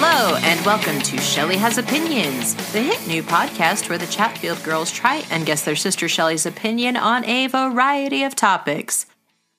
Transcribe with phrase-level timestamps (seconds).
[0.00, 4.92] Hello, and welcome to Shelly Has Opinions, the hit new podcast where the Chatfield girls
[4.92, 9.06] try and guess their sister Shelly's opinion on a variety of topics.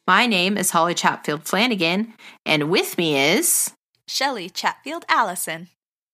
[0.08, 2.14] My name is Holly Chatfield Flanagan,
[2.46, 3.74] and with me is.
[4.08, 5.68] Shelly Chatfield Allison.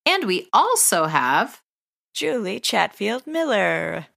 [0.07, 1.61] And we also have.
[2.11, 4.07] Julie Chatfield Miller.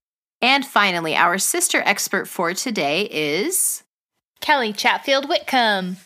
[0.41, 3.83] And finally, our sister expert for today is.
[4.41, 5.99] Kelly Chatfield Whitcomb.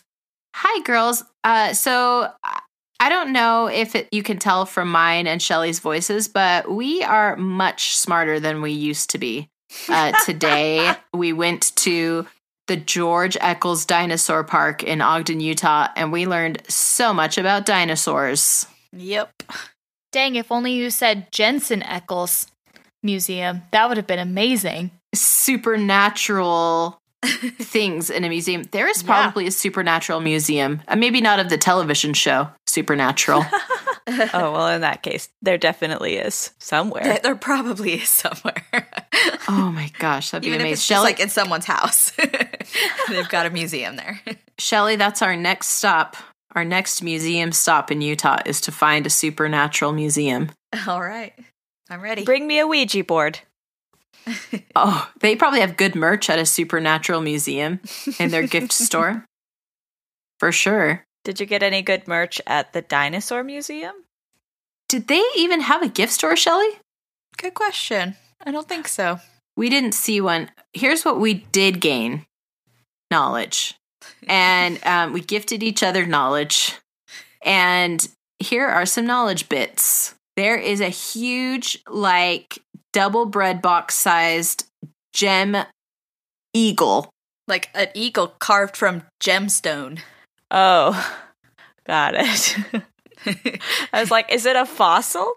[0.55, 1.23] Hi, girls.
[1.45, 2.33] Uh, so
[2.99, 7.03] I don't know if it, you can tell from mine and Shelly's voices, but we
[7.03, 9.49] are much smarter than we used to be.
[9.89, 12.25] Uh, today, we went to
[12.67, 18.65] the George Eccles Dinosaur Park in Ogden, Utah, and we learned so much about dinosaurs.
[18.93, 19.43] Yep.
[20.11, 22.47] Dang, if only you said Jensen Eccles
[23.01, 23.63] Museum.
[23.71, 24.91] That would have been amazing.
[25.13, 26.99] Supernatural
[27.59, 28.63] things in a museum.
[28.71, 29.49] There is probably yeah.
[29.49, 30.81] a supernatural museum.
[30.87, 33.45] Uh, maybe not of the television show Supernatural.
[34.07, 37.03] oh, well, in that case, there definitely is somewhere.
[37.03, 38.65] There, there probably is somewhere.
[39.47, 40.71] oh my gosh, that'd be Even amazing.
[40.71, 42.11] If it's Shelly- like in someone's house.
[43.09, 44.19] They've got a museum there.
[44.57, 46.17] Shelly, that's our next stop.
[46.55, 50.49] Our next museum stop in Utah is to find a supernatural museum.
[50.87, 51.33] All right.
[51.91, 52.25] I'm ready.
[52.25, 53.39] Bring me a Ouija board.
[54.75, 57.81] oh, they probably have good merch at a supernatural museum
[58.19, 59.25] in their gift store.
[60.39, 61.05] For sure.
[61.23, 63.93] Did you get any good merch at the dinosaur museum?
[64.89, 66.69] Did they even have a gift store, Shelly?
[67.37, 68.15] Good question.
[68.45, 69.19] I don't think so.
[69.55, 70.51] We didn't see one.
[70.73, 72.25] Here's what we did gain
[73.09, 73.75] knowledge.
[74.27, 76.75] And um, we gifted each other knowledge.
[77.43, 78.07] And
[78.39, 80.15] here are some knowledge bits.
[80.35, 82.59] There is a huge, like,
[82.91, 84.65] double bread box sized
[85.13, 85.57] gem
[86.53, 87.09] eagle.
[87.47, 89.99] Like an eagle carved from gemstone.
[90.53, 91.15] Oh,
[91.87, 92.57] got it.
[93.91, 95.33] I was like, is it a fossil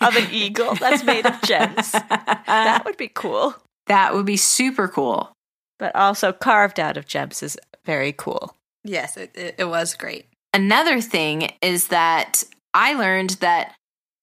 [0.00, 1.92] of an eagle that's made of gems?
[1.92, 3.54] that would be cool.
[3.86, 5.32] That would be super cool.
[5.78, 8.56] But also carved out of gems is very cool.
[8.84, 10.26] Yes, it, it, it was great.
[10.52, 12.42] Another thing is that
[12.74, 13.74] I learned that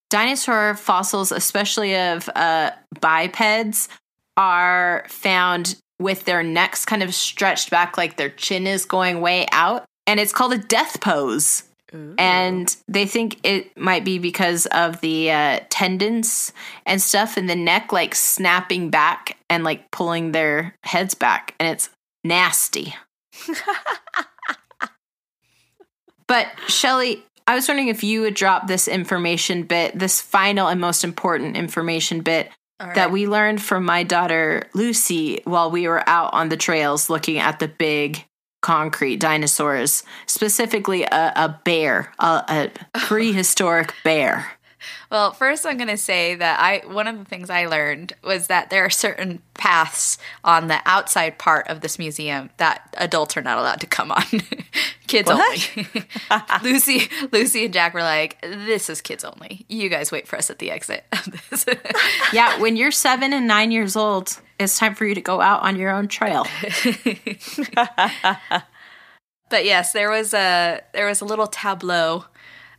[0.09, 3.88] dinosaur fossils, especially of uh, bipeds,
[4.36, 9.48] are found with their necks kind of stretched back, like their chin is going way
[9.52, 9.86] out.
[10.07, 11.63] And it's called a death pose.
[11.94, 12.16] Ooh.
[12.18, 16.51] And they think it might be because of the uh, tendons
[16.85, 21.53] and stuff in the neck, like snapping back and like pulling their heads back.
[21.59, 21.90] And it's
[22.23, 22.96] nasty.
[26.28, 30.81] but Shelly, I was wondering if you would drop this information bit, this final and
[30.81, 32.50] most important information bit
[32.81, 32.96] right.
[32.96, 37.38] that we learned from my daughter Lucy while we were out on the trails looking
[37.38, 38.25] at the big
[38.67, 44.56] concrete dinosaurs, specifically a, a bear, a, a prehistoric bear.
[45.12, 48.48] Well, first I'm going to say that I one of the things I learned was
[48.48, 53.42] that there are certain paths on the outside part of this museum that adults are
[53.42, 54.24] not allowed to come on.
[55.08, 55.72] kids what?
[55.78, 56.08] only.
[56.64, 59.66] Lucy Lucy and Jack were like, "This is kids only.
[59.70, 61.06] You guys wait for us at the exit
[62.34, 65.62] yeah, when you're 7 and 9 years old, it's time for you to go out
[65.64, 66.46] on your own trail.
[69.50, 72.26] but yes, there was a there was a little tableau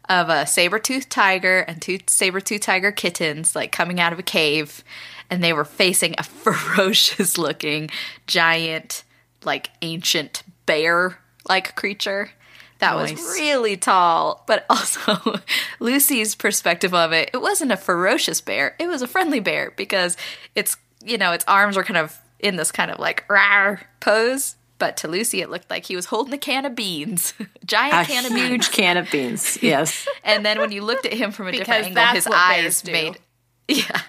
[0.08, 4.82] of a saber-toothed tiger and two saber-toothed tiger kittens like coming out of a cave
[5.30, 7.90] and they were facing a ferocious looking
[8.26, 9.04] giant
[9.44, 11.18] like ancient bear
[11.48, 12.30] like creature
[12.78, 13.12] that nice.
[13.12, 14.44] was really tall.
[14.46, 15.40] But also
[15.80, 18.76] lucy's perspective of it it wasn't a ferocious bear.
[18.78, 20.16] It was a friendly bear because
[20.54, 24.54] it's you know its arms were kind of in this kind of like rawr pose
[24.78, 27.34] but to Lucy, it looked like he was holding a can of beans,
[27.64, 29.58] giant a can of beans, huge can of beans.
[29.62, 30.06] Yes.
[30.24, 33.18] and then when you looked at him from a different angle, his eyes made.
[33.70, 34.00] Yeah,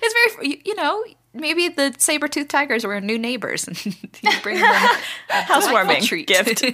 [0.00, 1.04] it's very you know
[1.34, 3.92] maybe the saber tooth tigers were new neighbors and you
[4.44, 4.64] bring them
[5.30, 6.28] a housewarming treat.
[6.28, 6.64] gift.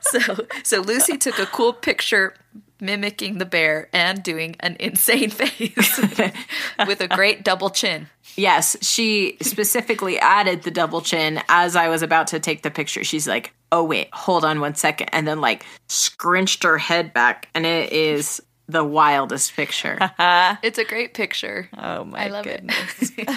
[0.00, 2.34] so so Lucy took a cool picture
[2.80, 5.98] mimicking the bear and doing an insane face
[6.86, 8.08] with a great double chin.
[8.36, 13.02] Yes, she specifically added the double chin as I was about to take the picture.
[13.04, 15.10] She's like, "Oh wait, hold on one second.
[15.12, 19.98] and then like scrunched her head back, and it is the wildest picture.
[20.62, 21.68] it's a great picture.
[21.76, 23.10] Oh my I love goodness.
[23.16, 23.28] it.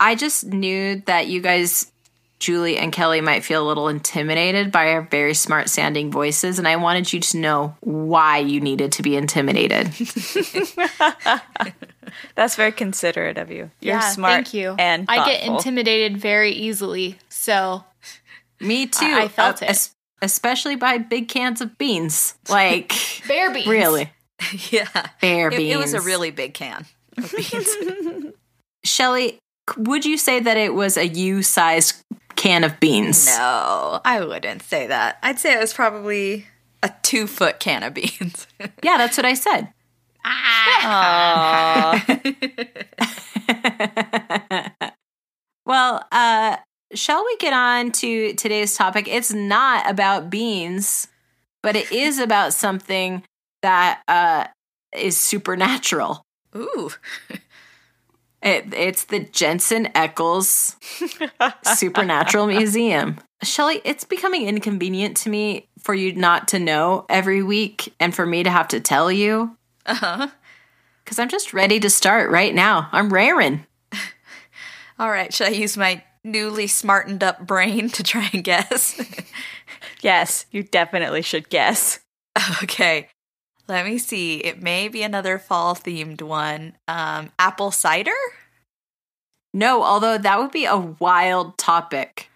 [0.00, 1.90] I just knew that you guys
[2.38, 6.68] Julie and Kelly might feel a little intimidated by our very smart sounding voices, and
[6.68, 9.88] I wanted you to know why you needed to be intimidated.
[12.34, 13.70] That's very considerate of you.
[13.80, 14.32] You're yeah, smart.
[14.34, 14.76] Thank you.
[14.78, 15.24] And thoughtful.
[15.24, 17.84] I get intimidated very easily, so
[18.60, 19.04] me too.
[19.04, 19.90] I, I felt uh, it.
[20.22, 22.34] especially by big cans of beans.
[22.48, 22.92] Like,
[23.28, 23.66] Bear beans.
[23.66, 24.10] really,
[24.70, 24.88] yeah.
[25.20, 25.74] bear It, beans.
[25.74, 26.86] it was a really big can
[27.16, 28.32] of beans.
[28.84, 29.38] Shelly,
[29.76, 32.02] would you say that it was a U-sized
[32.38, 33.26] can of beans?
[33.26, 35.18] no, I wouldn't say that.
[35.22, 36.46] I'd say it was probably
[36.82, 38.46] a two foot can of beans.
[38.82, 39.72] Yeah, that's what I said.
[45.66, 46.56] well, uh,
[46.94, 49.08] shall we get on to today's topic?
[49.08, 51.08] It's not about beans,
[51.62, 53.22] but it is about something
[53.62, 54.46] that uh,
[54.92, 56.22] is supernatural.
[56.56, 56.90] Ooh.
[58.42, 60.76] It, it's the Jensen Eccles
[61.64, 63.18] Supernatural Museum.
[63.42, 68.24] Shelly, it's becoming inconvenient to me for you not to know every week and for
[68.26, 69.56] me to have to tell you
[69.86, 70.28] Uh huh.
[71.04, 72.88] because I'm just ready to start right now.
[72.92, 73.66] I'm raring.
[74.98, 75.32] All right.
[75.32, 79.00] Should I use my newly smartened up brain to try and guess?
[80.00, 81.98] Yes, you definitely should guess.
[82.62, 83.08] okay.
[83.68, 84.38] Let me see.
[84.38, 86.74] It may be another fall themed one.
[86.88, 88.14] Um, apple cider?
[89.52, 92.30] No, although that would be a wild topic.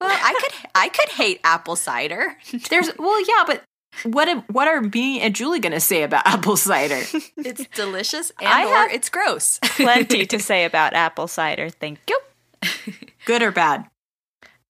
[0.00, 2.36] Well, I could I could hate apple cider.
[2.68, 3.62] There's well, yeah, but
[4.04, 7.00] what am- what are me and Julie gonna say about apple cider?
[7.36, 9.58] It's delicious and I or it's gross.
[9.62, 11.70] Plenty to say about apple cider.
[11.70, 12.18] Thank you.
[13.24, 13.86] Good or bad?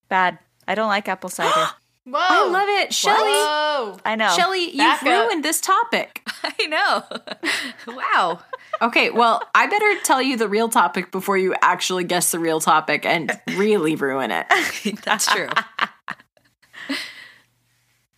[0.09, 0.39] Bad.
[0.69, 1.71] I don't like apple cider.
[2.07, 2.19] Whoa.
[2.21, 3.17] I love it, Shelly.
[3.33, 3.97] Whoa.
[4.05, 4.29] I know.
[4.37, 5.09] Shelly, you've Back up.
[5.09, 6.21] ruined this topic.
[6.43, 7.95] I know.
[7.97, 8.41] wow.
[8.83, 12.61] Okay, well, I better tell you the real topic before you actually guess the real
[12.61, 14.47] topic and really ruin it.
[15.05, 15.49] That's true.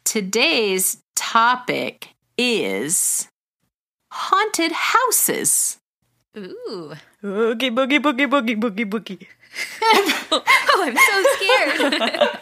[0.04, 3.28] Today's topic is
[4.10, 5.78] haunted houses.
[6.36, 6.94] Ooh.
[7.22, 9.26] Boogie, boogie, boogie, boogie, boogie, boogie.
[10.32, 12.38] Oh, I'm so scared.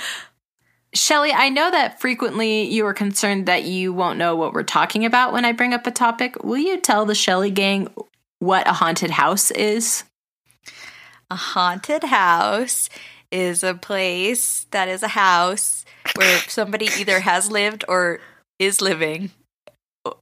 [0.94, 5.04] Shelly, I know that frequently you are concerned that you won't know what we're talking
[5.04, 6.42] about when I bring up a topic.
[6.42, 7.88] Will you tell the Shelly gang
[8.38, 10.04] what a haunted house is?
[11.30, 12.88] a haunted house
[13.30, 15.84] is a place that is a house
[16.14, 18.20] where somebody either has lived or
[18.58, 19.30] is living.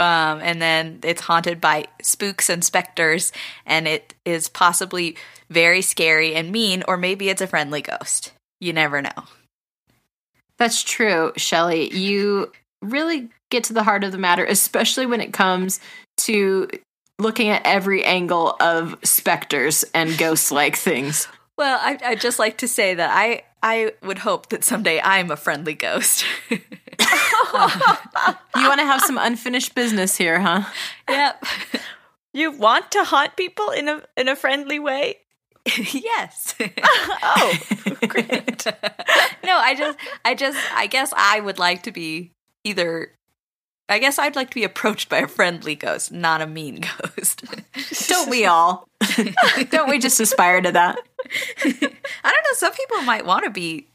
[0.00, 3.32] Um, and then it's haunted by spooks and specters,
[3.66, 5.16] and it is possibly
[5.50, 8.32] very scary and mean, or maybe it's a friendly ghost.
[8.60, 9.10] You never know.
[10.58, 11.94] That's true, Shelly.
[11.94, 12.52] You
[12.82, 15.80] really get to the heart of the matter, especially when it comes
[16.18, 16.68] to
[17.18, 21.28] looking at every angle of specters and ghost like things.
[21.56, 25.30] Well, I, I'd just like to say that I, I would hope that someday I'm
[25.30, 26.24] a friendly ghost.
[28.56, 30.62] You want to have some unfinished business here, huh?
[31.08, 31.44] yep.
[32.32, 35.18] You want to haunt people in a in a friendly way?
[35.92, 36.54] yes.
[37.36, 37.58] Oh,
[38.08, 38.66] great.
[39.44, 42.30] no, I just, I just, I guess I would like to be
[42.64, 43.12] either.
[43.88, 46.80] I guess I'd like to be approached by a friendly ghost, not a mean
[47.16, 47.44] ghost.
[48.08, 48.88] Don't we all?
[49.70, 50.98] Don't we just aspire to that?
[51.64, 51.82] I don't
[52.24, 52.54] know.
[52.54, 53.88] Some people might want to be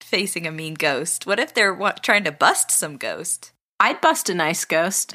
[0.00, 1.26] facing a mean ghost.
[1.26, 3.50] What if they're wa- trying to bust some ghost?
[3.80, 5.14] I'd bust a nice ghost.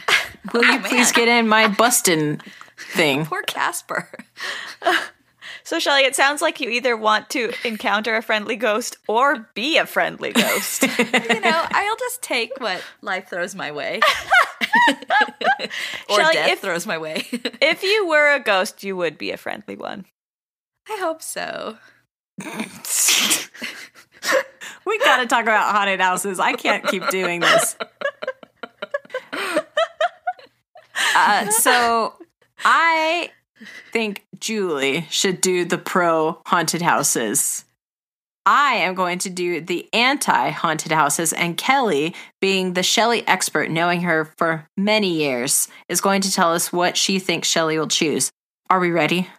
[0.54, 2.42] Will Oh, you please get in my bustin'
[2.78, 3.26] thing?
[3.26, 4.10] Poor Casper.
[5.68, 9.76] So, Shelly, it sounds like you either want to encounter a friendly ghost or be
[9.76, 10.86] a friendly ghost.
[10.98, 14.00] You know, I'll just take what life throws my way,
[16.10, 17.28] or Shelly, death if- throws my way.
[17.62, 20.06] if you were a ghost, you would be a friendly one.
[20.90, 21.78] I hope so.
[24.86, 26.40] we got to talk about haunted houses.
[26.40, 27.76] I can't keep doing this.
[31.14, 32.14] Uh, so
[32.64, 33.32] I
[33.92, 37.66] think Julie should do the pro haunted houses.
[38.46, 43.70] I am going to do the anti haunted houses, and Kelly, being the Shelly expert,
[43.70, 47.90] knowing her for many years, is going to tell us what she thinks Shelly will
[47.90, 48.32] choose.
[48.70, 49.30] Are we ready?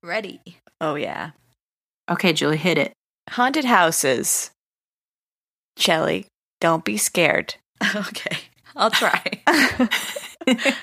[0.00, 0.40] Ready.
[0.80, 1.30] Oh, yeah.
[2.08, 2.92] Okay, Julie, hit it.
[3.30, 4.52] Haunted houses.
[5.76, 6.26] Shelly,
[6.60, 7.56] don't be scared.
[7.94, 8.38] Okay,
[8.74, 9.42] I'll try.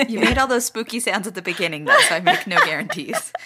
[0.07, 3.31] You made all those spooky sounds at the beginning, though, so I make no guarantees.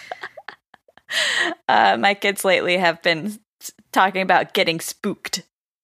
[1.70, 3.40] Uh, my kids lately have been
[3.94, 5.44] talking about getting spooked.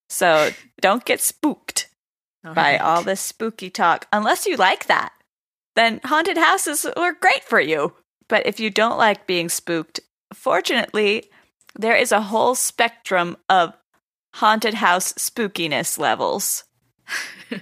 [0.10, 0.50] So
[0.82, 1.88] don't get spooked
[2.44, 4.06] by all this spooky talk.
[4.12, 5.14] Unless you like that,
[5.76, 7.94] then haunted houses are great for you.
[8.28, 10.02] But if you don't like being spooked,
[10.34, 11.32] fortunately,
[11.74, 13.74] there is a whole spectrum of
[14.36, 16.66] haunted house spookiness levels.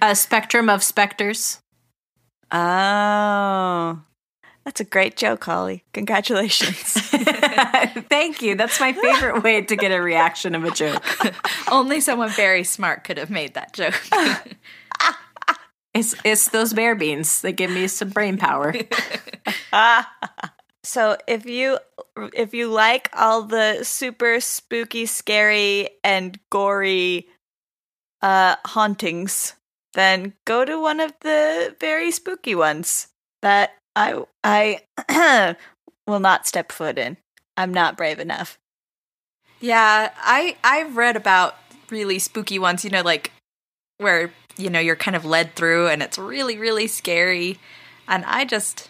[0.00, 1.61] A spectrum of specters.
[2.52, 4.02] Oh.
[4.64, 5.84] That's a great joke, Holly.
[5.92, 6.92] Congratulations.
[8.08, 8.54] Thank you.
[8.54, 11.02] That's my favorite way to get a reaction of a joke.
[11.72, 14.00] Only someone very smart could have made that joke.
[15.94, 18.72] It's it's those bear beans that give me some brain power.
[20.82, 21.78] so if you
[22.32, 27.28] if you like all the super spooky, scary, and gory
[28.22, 29.52] uh hauntings,
[29.94, 33.08] then go to one of the very spooky ones
[33.42, 35.56] that I I
[36.06, 37.16] will not step foot in.
[37.56, 38.58] I'm not brave enough.
[39.60, 41.56] Yeah, I I've read about
[41.90, 43.32] really spooky ones, you know, like
[43.98, 47.58] where, you know, you're kind of led through and it's really really scary.
[48.08, 48.88] And I just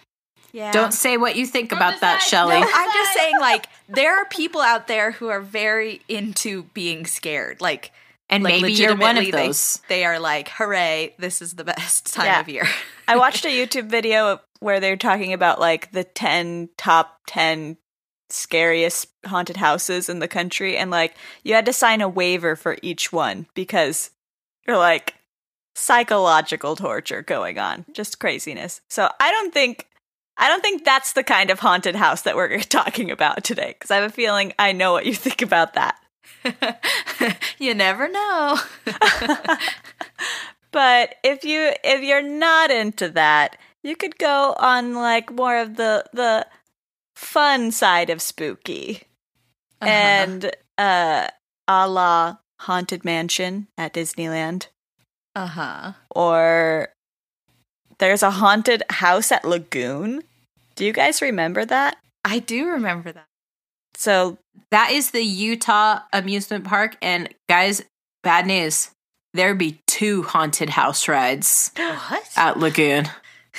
[0.53, 0.71] yeah.
[0.71, 2.29] Don't say what you think From about the that, side.
[2.29, 2.61] Shelly.
[2.61, 7.07] No, I'm just saying like there are people out there who are very into being
[7.07, 7.61] scared.
[7.61, 7.91] Like
[8.33, 9.81] and like, maybe you're one of legitimately, they- those.
[9.89, 12.41] They, are like, hooray, this is the best time Yeah.
[12.41, 12.67] of year.
[13.09, 17.77] I watched a YouTube video where they're talking about like the 10 top 10
[18.31, 22.79] scariest haunted houses in the country and like you had to sign a waiver for
[22.81, 24.11] each one because
[24.67, 25.15] you're like
[25.75, 28.81] psychological torture going on, just craziness.
[28.89, 29.89] So I don't think
[30.39, 33.91] I don't think that's the kind of haunted house that we're talking about today because
[33.91, 35.97] I have a feeling I know what you think about that.
[37.59, 38.59] you never know.
[40.71, 45.77] But if you if you're not into that, you could go on like more of
[45.77, 46.47] the the
[47.15, 49.03] fun side of spooky.
[49.81, 49.91] Uh-huh.
[49.91, 51.29] And uh
[51.69, 54.69] a la Haunted Mansion at Disneyland.
[55.37, 55.93] uh huh.
[56.11, 56.89] Or
[57.99, 60.23] there's a haunted house at Lagoon.
[60.75, 61.99] Do you guys remember that?
[62.25, 63.27] I do remember that.
[63.95, 64.39] So
[64.71, 66.97] That is the Utah amusement park.
[67.03, 67.83] And guys,
[68.23, 68.91] bad news.
[69.35, 72.29] There'd be two haunted house rides What?
[72.37, 73.09] at Lagoon.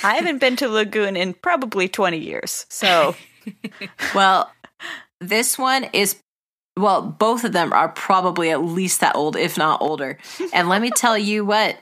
[0.02, 2.66] I haven't been to Lagoon in probably 20 years.
[2.68, 3.14] So
[4.14, 4.50] Well,
[5.20, 6.16] this one is
[6.76, 10.18] well, both of them are probably at least that old, if not older.
[10.52, 11.76] And let me tell you what,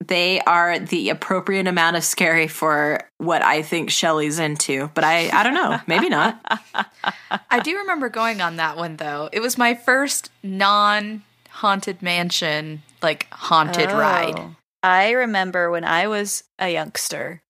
[0.00, 4.90] they are the appropriate amount of scary for what I think Shelly's into.
[4.94, 6.40] But I, I don't know, maybe not.
[7.50, 9.28] I do remember going on that one though.
[9.32, 13.98] It was my first non haunted mansion, like haunted oh.
[13.98, 14.34] ride.
[14.36, 14.56] Oh.
[14.82, 17.42] I remember when I was a youngster,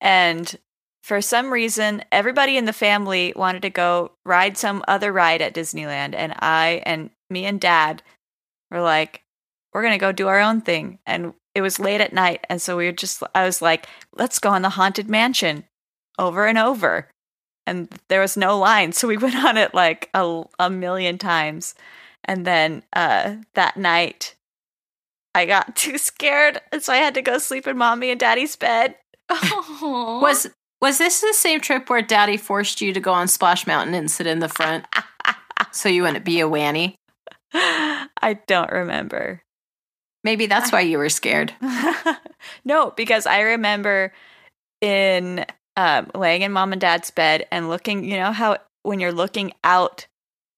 [0.00, 0.58] and
[1.04, 5.54] for some reason, everybody in the family wanted to go ride some other ride at
[5.54, 8.02] Disneyland, and I and me and Dad
[8.72, 9.22] were like,
[9.72, 12.76] "We're gonna go do our own thing." And it was late at night, and so
[12.76, 15.64] we were just, I was like, "Let's go on the haunted mansion
[16.18, 17.08] over and over."
[17.66, 21.74] And there was no line, so we went on it like a, a million times.
[22.24, 24.34] And then uh, that night,
[25.34, 28.56] I got too scared, and so I had to go sleep in mommy and daddy's
[28.56, 28.96] bed.
[30.20, 30.48] Was
[30.84, 34.10] was this the same trip where Daddy forced you to go on Splash Mountain and
[34.10, 34.84] sit in the front
[35.72, 36.96] so you wouldn't be a wanny?
[37.54, 39.43] I don't remember.
[40.24, 41.52] Maybe that's why you were scared.
[42.64, 44.12] no, because I remember
[44.80, 45.44] in
[45.76, 48.04] um, laying in mom and dad's bed and looking.
[48.04, 50.06] You know how when you're looking out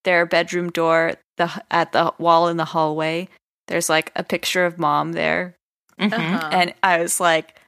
[0.04, 3.28] their bedroom door, the at the wall in the hallway,
[3.66, 5.56] there's like a picture of mom there,
[5.98, 6.12] Mhm.
[6.12, 6.48] Uh-huh.
[6.52, 7.60] and I was like,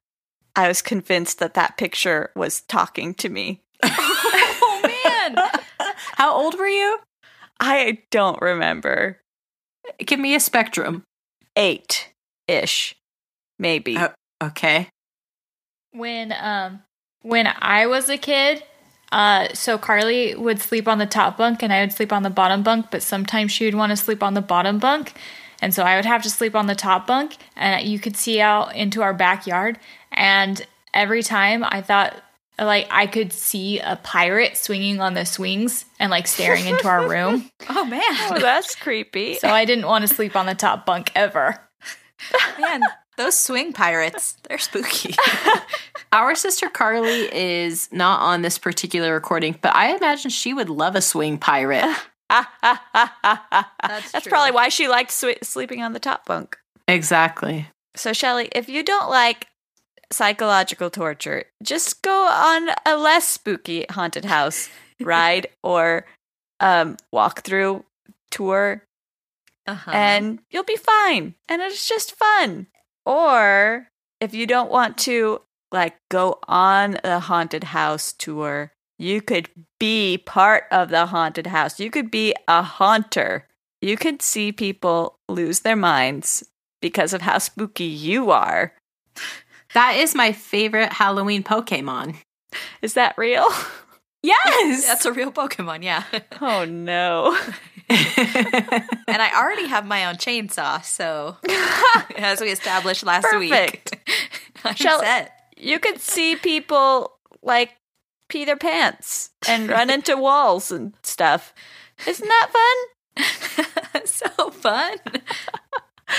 [0.55, 3.61] I was convinced that that picture was talking to me.
[3.83, 5.37] oh man.
[6.17, 6.99] How old were you?
[7.61, 9.19] I don't remember.
[9.99, 11.03] Give me a spectrum.
[11.59, 12.13] Eight
[12.47, 12.95] ish,
[13.59, 13.99] maybe.
[13.99, 14.11] Oh.
[14.41, 14.89] Okay.
[15.91, 16.83] when um
[17.23, 18.63] when I was a kid,
[19.11, 22.31] uh so Carly would sleep on the top bunk and I would sleep on the
[22.31, 25.15] bottom bunk, but sometimes she would want to sleep on the bottom bunk.
[25.61, 28.41] And so I would have to sleep on the top bunk and you could see
[28.41, 29.81] out into our backyard
[30.13, 32.23] and every time I thought
[32.59, 37.09] like I could see a pirate swinging on the swings and like staring into our
[37.09, 37.51] room.
[37.71, 38.01] Oh man.
[38.33, 39.35] oh, that's creepy.
[39.35, 41.61] So I didn't want to sleep on the top bunk ever.
[42.61, 42.81] Man,
[43.17, 45.15] those swing pirates, they're spooky.
[46.13, 50.97] Our sister Carly is not on this particular recording, but I imagine she would love
[50.97, 51.85] a swing pirate.
[52.31, 56.57] That's, That's probably why she liked swe- sleeping on the top bunk.
[56.87, 57.69] exactly.
[57.95, 59.47] So, Shelly, if you don't like
[60.11, 64.69] psychological torture, just go on a less spooky haunted house
[65.01, 66.07] ride or
[66.61, 67.85] um, walk through
[68.31, 68.83] tour,
[69.67, 69.91] Uh-huh.
[69.93, 71.35] and you'll be fine.
[71.49, 72.67] And it's just fun.
[73.07, 73.89] Or
[74.21, 79.49] if you don't want to like go on a haunted house tour, you could
[79.79, 81.79] be part of the haunted house.
[81.79, 83.47] You could be a haunter.
[83.81, 86.43] You could see people lose their minds
[86.83, 88.73] because of how spooky you are.
[89.79, 92.17] That is my favorite Halloween Pokemon.
[92.83, 93.47] Is that real?
[94.21, 94.85] Yes.
[94.85, 96.03] That's a real Pokemon, yeah.
[96.41, 97.39] Oh no.
[97.89, 101.37] and I already have my own chainsaw, so
[102.17, 103.93] as we established last Perfect.
[103.95, 104.11] week,
[104.65, 105.31] I'm Shall- set.
[105.57, 107.77] You could see people like
[108.29, 111.55] pee their pants and run into walls and stuff.
[112.05, 112.49] Isn't that
[113.17, 114.05] fun?
[114.05, 114.97] so fun.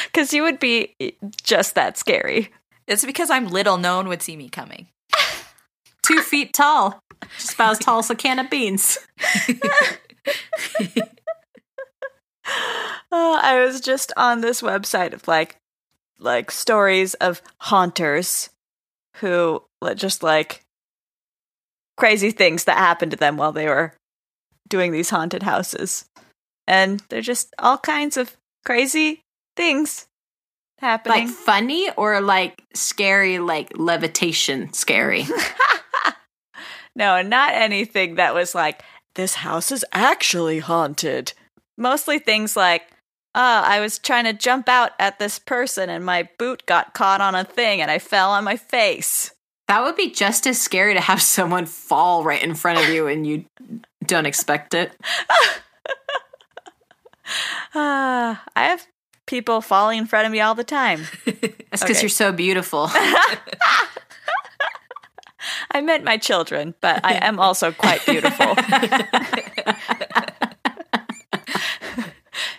[0.06, 0.96] Because you would be
[1.44, 2.54] just that scary.
[2.90, 3.78] It's because I'm little.
[3.78, 4.88] No one would see me coming.
[6.02, 7.00] Two feet tall.
[7.38, 8.98] Just about as tall as a can of beans.
[13.12, 15.58] Uh, I was just on this website of like,
[16.18, 18.50] like stories of haunters
[19.18, 19.64] who
[19.96, 20.62] just like
[21.96, 23.94] crazy things that happened to them while they were
[24.68, 26.06] doing these haunted houses,
[26.66, 29.22] and they're just all kinds of crazy
[29.56, 30.08] things
[30.80, 31.28] happening.
[31.28, 35.26] Like funny or like scary, like levitation scary.
[36.96, 38.84] no, not anything that was like
[39.16, 41.34] this house is actually haunted.
[41.78, 42.84] Mostly things like,
[43.36, 47.22] oh, I was trying to jump out at this person and my boot got caught
[47.22, 49.32] on a thing and I fell on my face.
[49.68, 53.08] That would be just as scary to have someone fall right in front of you
[53.08, 53.46] and you
[54.06, 54.92] don't expect it.
[57.76, 58.88] Ah, I have
[59.30, 61.04] people falling in front of me all the time.
[61.26, 61.38] That's
[61.84, 62.02] because Okay.
[62.02, 62.90] you're so beautiful.
[65.72, 68.56] I meant my children, but I am also quite beautiful.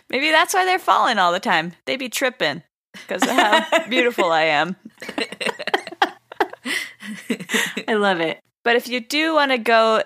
[0.09, 1.73] Maybe that's why they're falling all the time.
[1.87, 2.63] They be tripping
[2.93, 4.77] because of how beautiful I am.
[7.87, 8.41] I love it.
[8.65, 10.03] But if you do want to go,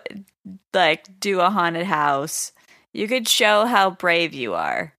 [0.75, 2.53] like, do a haunted house,
[2.93, 4.95] you could show how brave you are.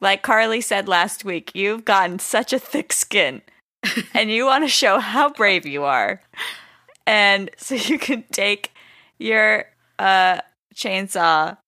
[0.00, 3.42] Like Carly said last week, you've gotten such a thick skin,
[4.14, 6.20] and you want to show how brave you are.
[7.06, 8.72] And so you can take
[9.18, 9.66] your
[9.98, 10.40] uh,
[10.74, 11.58] chainsaw,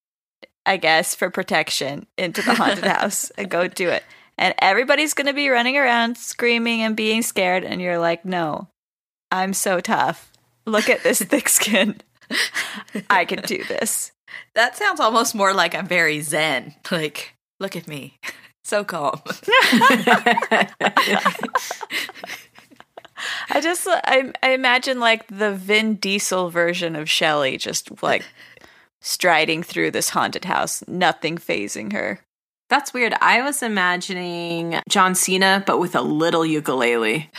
[0.65, 4.03] I guess, for protection into the haunted house and go do it.
[4.37, 7.63] And everybody's going to be running around screaming and being scared.
[7.63, 8.67] And you're like, no,
[9.31, 10.31] I'm so tough.
[10.65, 12.01] Look at this thick skin.
[13.11, 14.11] I can do this.
[14.55, 16.73] That sounds almost more like I'm very zen.
[16.89, 18.19] Like, look at me.
[18.65, 19.21] So calm.
[23.49, 28.23] I just I, I imagine like the Vin Diesel version of Shelly just like
[29.01, 32.21] striding through this haunted house, nothing phasing her.
[32.69, 33.13] That's weird.
[33.21, 37.29] I was imagining John Cena, but with a little ukulele.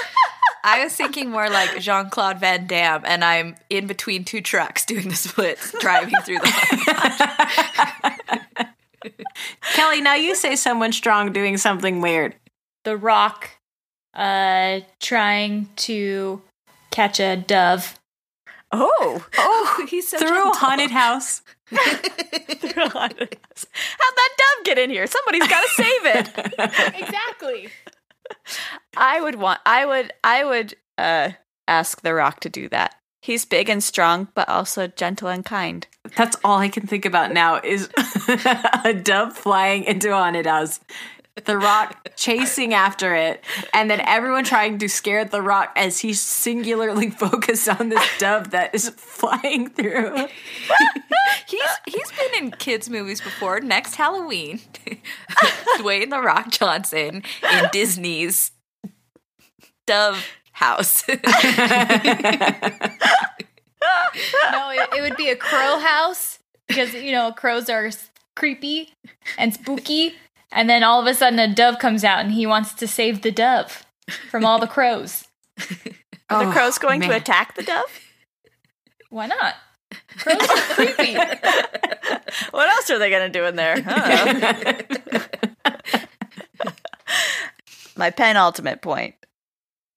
[0.64, 4.84] I was thinking more like Jean Claude Van Damme, and I'm in between two trucks
[4.84, 8.12] doing the splits, driving through the.
[9.74, 12.34] Kelly, now you say someone strong doing something weird.
[12.84, 13.50] The Rock
[14.14, 16.42] uh trying to
[16.90, 17.98] catch a dove.
[18.72, 20.50] Oh, Oh, he's so Through gentle.
[20.52, 21.42] a haunted house.
[21.68, 23.66] through a haunted house.
[23.98, 25.06] How'd that dove get in here?
[25.06, 26.28] Somebody's got to save it.
[27.00, 27.68] exactly.
[28.96, 29.60] I would want.
[29.64, 30.12] I would.
[30.24, 31.30] I would uh,
[31.66, 32.94] ask The Rock to do that.
[33.28, 35.86] He's big and strong, but also gentle and kind.
[36.16, 37.90] That's all I can think about now is
[38.84, 40.80] a dove flying into haunted house.
[41.44, 46.22] The Rock chasing after it, and then everyone trying to scare The Rock as he's
[46.22, 50.16] singularly focused on this dove that is flying through.
[51.46, 53.60] He's he's been in kids movies before.
[53.60, 54.60] Next Halloween,
[55.78, 58.52] Dwayne the Rock Johnson in Disney's
[59.86, 60.22] Dove
[60.58, 61.04] House.
[64.52, 67.90] No, it, it would be a crow house because you know crows are
[68.34, 68.92] creepy
[69.36, 70.14] and spooky,
[70.50, 73.22] and then all of a sudden a dove comes out and he wants to save
[73.22, 73.86] the dove
[74.30, 75.28] from all the crows.
[76.30, 78.00] Are the Oh, crows going to attack the dove?
[79.10, 79.54] Why not?
[80.18, 81.16] Crows are creepy.
[82.50, 83.76] What else are they going to do in there?
[83.86, 84.84] I
[87.96, 89.14] my penultimate point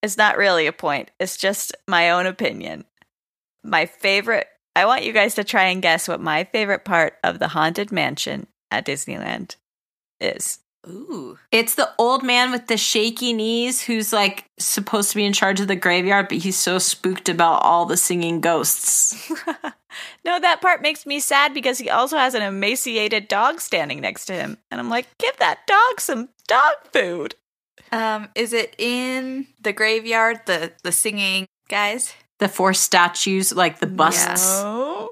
[0.02, 1.12] is not really a point.
[1.20, 2.86] It's just my own opinion.
[3.64, 7.40] My favorite, I want you guys to try and guess what my favorite part of
[7.40, 9.56] the Haunted Mansion at Disneyland
[10.20, 10.60] is.
[10.88, 15.34] Ooh, It's the old man with the shaky knees who's like supposed to be in
[15.34, 19.32] charge of the graveyard, but he's so spooked about all the singing ghosts.
[20.24, 24.26] No, that part makes me sad because he also has an emaciated dog standing next
[24.28, 24.58] to him.
[24.70, 27.36] And I'm like, give that dog some dog food.
[27.91, 30.41] Um, is it in the graveyard?
[30.45, 32.13] The the singing guys.
[32.39, 34.62] The four statues, like the busts.
[34.63, 35.10] Oh.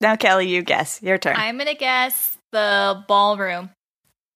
[0.00, 1.02] Now, Kelly, you guess.
[1.02, 1.36] Your turn.
[1.36, 3.70] I'm gonna guess the ballroom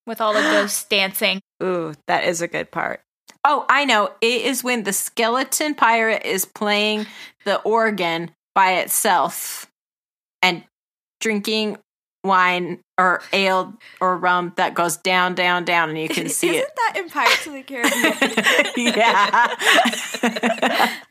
[0.06, 1.40] with all the ghosts dancing.
[1.62, 3.00] Ooh, that is a good part.
[3.44, 4.10] Oh, I know.
[4.20, 7.06] It is when the skeleton pirate is playing
[7.44, 9.70] the organ by itself
[10.42, 10.64] and
[11.20, 11.78] drinking
[12.22, 16.70] wine or ale or rum that goes down, down, down, and you can see Isn't
[16.76, 18.94] that in Pirates of the Caribbean?
[18.96, 19.56] yeah.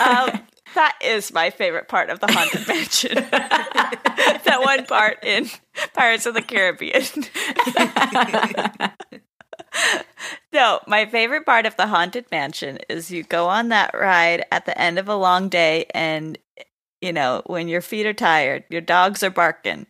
[0.00, 0.40] Um,
[0.74, 3.14] that is my favorite part of the Haunted Mansion.
[3.14, 5.48] that one part in
[5.92, 7.04] Pirates of the Caribbean.
[10.52, 14.66] no, my favorite part of the Haunted Mansion is you go on that ride at
[14.66, 16.38] the end of a long day, and
[17.04, 19.86] you know, when your feet are tired, your dogs are barking,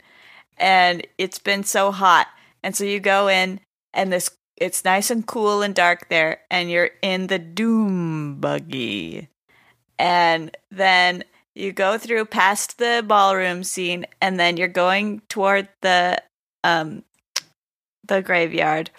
[0.59, 2.27] and it's been so hot.
[2.65, 3.61] And so you go in,
[3.93, 9.29] and this it's nice and cool and dark there, and you're in the doom buggy.
[9.97, 11.23] And then
[11.55, 16.21] you go through past the ballroom scene, and then you're going toward the
[16.65, 17.05] um
[18.07, 18.91] the graveyard,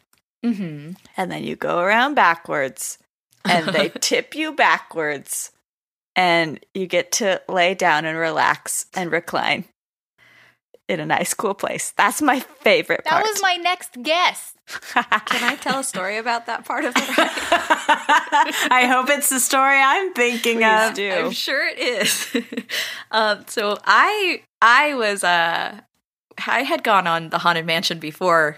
[0.43, 0.93] mm-hmm.
[1.17, 2.97] and then you go around backwards,
[3.43, 5.51] and they tip you backwards,
[6.15, 9.65] and you get to lay down and relax and recline
[10.87, 11.93] in a nice, cool place.
[11.97, 13.23] That's my favorite That part.
[13.23, 14.53] That was my next guess.
[14.93, 18.53] Can I tell a story about that part of the ride?
[18.71, 20.93] I hope it's the story I'm thinking Please of.
[20.95, 21.11] do.
[21.11, 22.35] I'm sure it is.
[23.11, 25.79] um, so I I was uh
[26.47, 28.57] I had gone on the haunted mansion before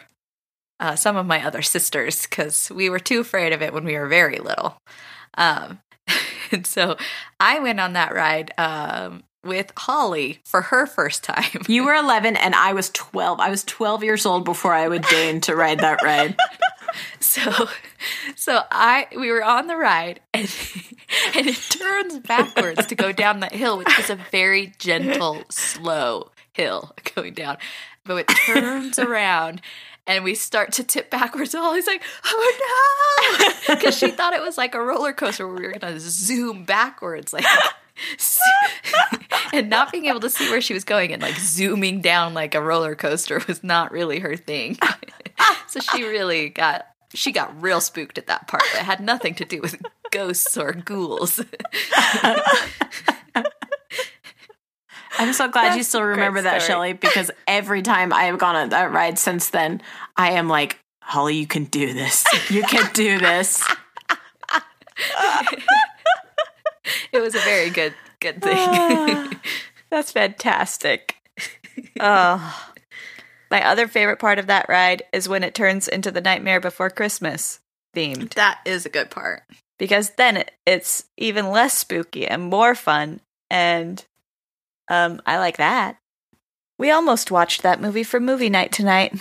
[0.80, 3.98] uh, some of my other sisters because we were too afraid of it when we
[3.98, 4.78] were very little.
[5.38, 5.80] Um,
[6.52, 6.98] and so
[7.40, 11.62] I went on that ride um, with Holly for her first time.
[11.68, 13.40] You were 11 and I was 12.
[13.40, 16.36] I was 12 years old before I would deign to ride that ride.
[17.20, 17.68] So,
[18.36, 20.44] so I we were on the ride, and
[21.36, 26.32] and it turns backwards to go down that hill, which is a very gentle, slow
[26.54, 27.58] hill going down.
[28.04, 29.62] But it turns around,
[30.08, 31.54] and we start to tip backwards.
[31.54, 35.56] And Holly's like, "Oh no!" Because she thought it was like a roller coaster where
[35.56, 37.46] we were gonna zoom backwards, like.
[39.54, 42.54] and not being able to see where she was going and like zooming down like
[42.54, 44.78] a roller coaster was not really her thing.
[45.68, 48.64] so she really got she got real spooked at that part.
[48.76, 51.40] It had nothing to do with ghosts or ghouls.
[55.18, 56.62] I'm so glad you still remember that.
[56.62, 59.82] Shelly, because every time I have gone on that ride since then,
[60.16, 62.26] I am like, Holly, you can do this.
[62.50, 63.64] You can do this.
[67.12, 68.56] it was a very good good thing.
[68.58, 69.32] Ah,
[69.90, 71.16] that's fantastic.
[72.00, 72.72] oh.
[73.50, 76.90] My other favorite part of that ride is when it turns into the Nightmare Before
[76.90, 77.62] Christmas
[77.96, 78.34] themed.
[78.34, 79.44] that is a good part.
[79.80, 83.22] Because then it, it's even less spooky and more fun.
[83.50, 84.04] And
[84.90, 85.98] um, I like that.
[86.80, 89.20] We almost watched that movie for movie night tonight.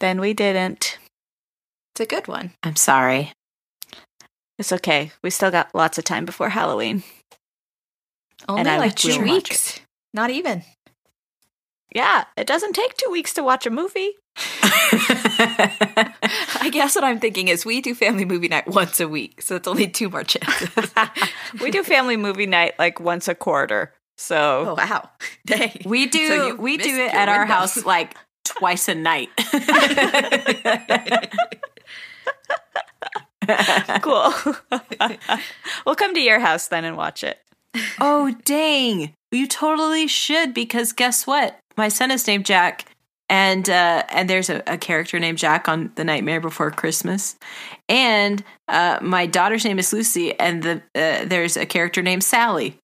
[0.00, 0.98] Then we didn't.
[1.94, 2.52] It's a good one.
[2.62, 3.32] I'm sorry.
[4.58, 5.12] It's okay.
[5.22, 7.02] We still got lots of time before Halloween.
[8.48, 9.80] Only like two weeks.
[10.12, 10.64] Not even.
[11.94, 14.12] Yeah, it doesn't take two weeks to watch a movie.
[14.36, 19.56] I guess what I'm thinking is we do family movie night once a week, so
[19.56, 20.92] it's only two more chances.
[21.60, 23.92] we do family movie night like once a quarter.
[24.20, 25.08] So oh wow,
[25.46, 25.80] dang!
[25.86, 29.30] we do So we do it at our house like twice a night.
[34.02, 34.30] cool.
[35.86, 37.38] we'll come to your house then and watch it.
[37.98, 39.14] oh dang.
[39.32, 41.58] You totally should because guess what?
[41.78, 42.94] My son is named Jack
[43.30, 47.36] and uh and there's a, a character named Jack on The Nightmare Before Christmas.
[47.88, 52.76] And uh my daughter's name is Lucy and the uh, there's a character named Sally.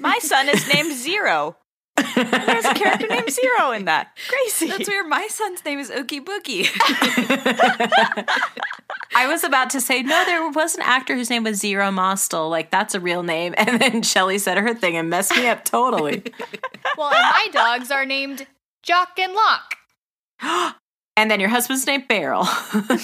[0.00, 1.56] My son is named Zero.
[1.96, 4.16] There's a character named Zero in that.
[4.28, 4.68] Crazy.
[4.68, 6.68] That's where my son's name is Oogie Boogie.
[9.16, 12.48] I was about to say, no, there was an actor whose name was Zero Mostel.
[12.48, 13.54] Like, that's a real name.
[13.58, 16.22] And then Shelly said her thing and messed me up totally.
[16.96, 18.46] Well, and my dogs are named
[18.82, 19.74] Jock and Lock.
[21.16, 22.46] and then your husband's named Barrel.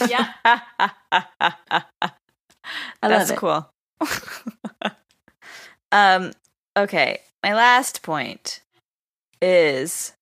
[0.09, 0.33] Yeah.
[0.43, 0.61] I
[3.03, 3.37] That's love it.
[3.37, 3.71] cool.
[5.93, 6.33] um,
[6.77, 8.61] okay, my last point
[9.41, 10.13] is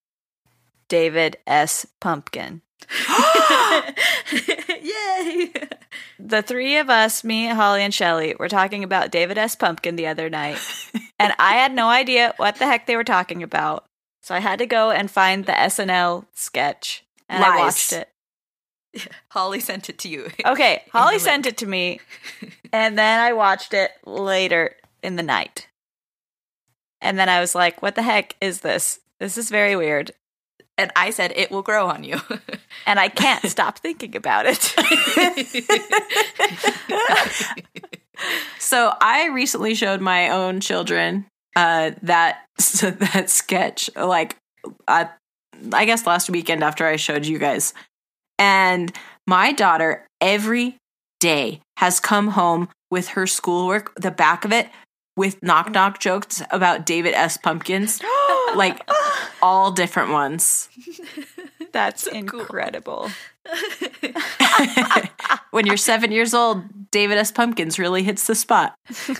[0.88, 1.86] David S.
[2.00, 2.62] Pumpkin.
[4.82, 5.52] Yay!
[6.18, 9.56] The three of us, me, Holly, and Shelly, were talking about David S.
[9.56, 10.58] Pumpkin the other night,
[11.18, 13.84] and I had no idea what the heck they were talking about.
[14.22, 18.08] So I had to go and find the SNL sketch, and I watched it.
[19.30, 20.30] Holly sent it to you.
[20.44, 22.00] Okay, Holly sent it to me,
[22.72, 25.68] and then I watched it later in the night.
[27.02, 29.00] And then I was like, what the heck is this?
[29.20, 30.12] This is very weird.
[30.78, 32.18] And I said it will grow on you.
[32.86, 34.74] and I can't stop thinking about it.
[38.58, 44.36] So I recently showed my own children uh, that that sketch, like
[44.88, 45.06] uh,
[45.72, 47.74] I guess last weekend after I showed you guys,
[48.38, 48.90] and
[49.26, 50.78] my daughter every
[51.20, 54.68] day has come home with her schoolwork, the back of it
[55.16, 57.36] with knock knock jokes about David S.
[57.36, 58.00] Pumpkins,
[58.56, 58.80] like
[59.42, 60.68] all different ones.
[61.72, 63.10] That's incredible.
[65.50, 67.32] when you're seven years old, David S.
[67.32, 68.74] Pumpkins really hits the spot.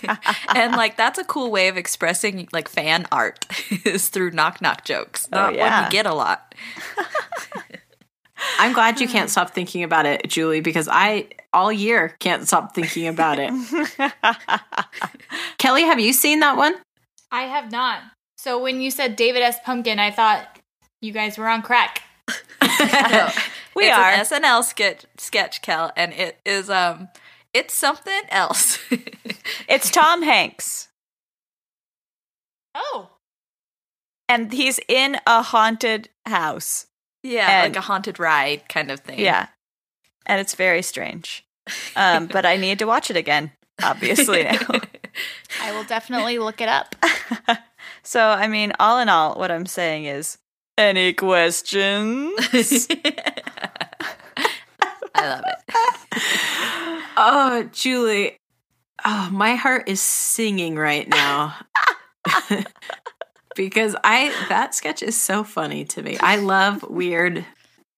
[0.55, 3.45] and like that's a cool way of expressing like fan art
[3.85, 5.27] is through knock knock jokes.
[5.33, 5.89] Oh, Not one yeah.
[5.89, 6.55] get a lot.
[8.59, 12.73] I'm glad you can't stop thinking about it, Julie, because I all year can't stop
[12.75, 13.51] thinking about it.
[15.57, 16.75] Kelly, have you seen that one?
[17.31, 18.01] I have not.
[18.37, 19.57] So when you said David S.
[19.65, 20.59] Pumpkin, I thought
[21.01, 22.03] you guys were on crack.
[22.29, 23.29] No,
[23.75, 24.09] We it's are.
[24.09, 27.09] an SNL sketch sketch, Kel, and it is um
[27.53, 28.79] it's something else.
[29.67, 30.89] It's Tom Hanks.
[32.75, 33.09] Oh.
[34.29, 36.87] And he's in a haunted house.
[37.23, 39.19] Yeah, And- like a haunted ride kind of thing.
[39.19, 39.47] Yeah.
[40.25, 41.45] And it's very strange.
[41.95, 44.59] Um, but I need to watch it again, obviously now.
[45.61, 46.95] I will definitely look it up.
[48.03, 50.37] so, I mean, all in all, what I'm saying is
[50.77, 52.33] any questions?
[55.15, 55.77] I love it.
[57.15, 58.37] Oh, Julie.
[59.05, 61.55] Oh, my heart is singing right now.
[63.55, 66.17] Because I that sketch is so funny to me.
[66.19, 67.45] I love weird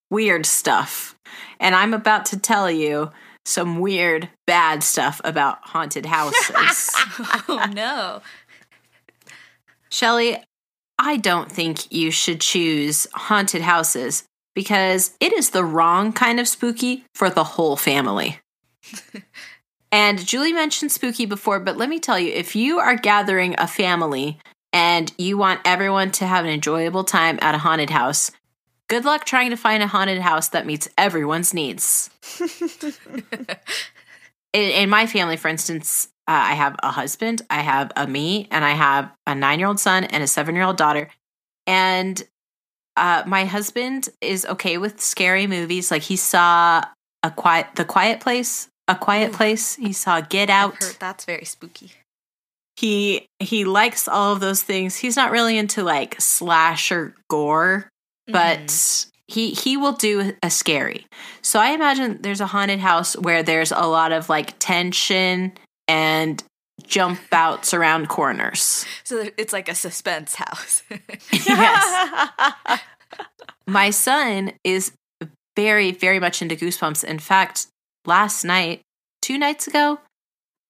[0.10, 1.16] weird stuff.
[1.60, 3.12] And I'm about to tell you
[3.46, 6.92] some weird bad stuff about haunted houses.
[7.48, 8.22] oh no.
[9.90, 10.44] Shelly,
[10.98, 14.24] I don't think you should choose haunted houses
[14.56, 18.40] because it is the wrong kind of spooky for the whole family.
[19.92, 23.68] and Julie mentioned spooky before, but let me tell you if you are gathering a
[23.68, 24.40] family
[24.76, 28.30] and you want everyone to have an enjoyable time at a haunted house,
[28.90, 32.10] good luck trying to find a haunted house that meets everyone's needs.
[34.52, 38.50] in, in my family, for instance, uh, I have a husband, I have a me,
[38.52, 41.08] and I have a nine year old son and a seven year old daughter.
[41.66, 42.22] And
[42.98, 45.90] uh, my husband is okay with scary movies.
[45.90, 46.84] Like he saw
[47.24, 49.38] a quiet, The Quiet Place, A Quiet Ooh.
[49.38, 49.76] Place.
[49.76, 50.98] He saw Get Out.
[51.00, 51.94] that's very spooky.
[52.78, 54.96] He he likes all of those things.
[54.98, 57.88] He's not really into like slasher gore,
[58.28, 59.12] but Mhm.
[59.28, 61.06] he he will do a scary.
[61.42, 65.54] So I imagine there's a haunted house where there's a lot of like tension
[65.88, 66.44] and
[66.86, 68.86] jump outs around corners.
[69.06, 70.84] so it's like a suspense house.
[71.32, 72.80] yes.
[73.68, 74.92] My son is
[75.56, 77.04] very very much into Goosebumps.
[77.06, 77.68] In fact,
[78.06, 78.82] last night,
[79.22, 80.00] 2 nights ago,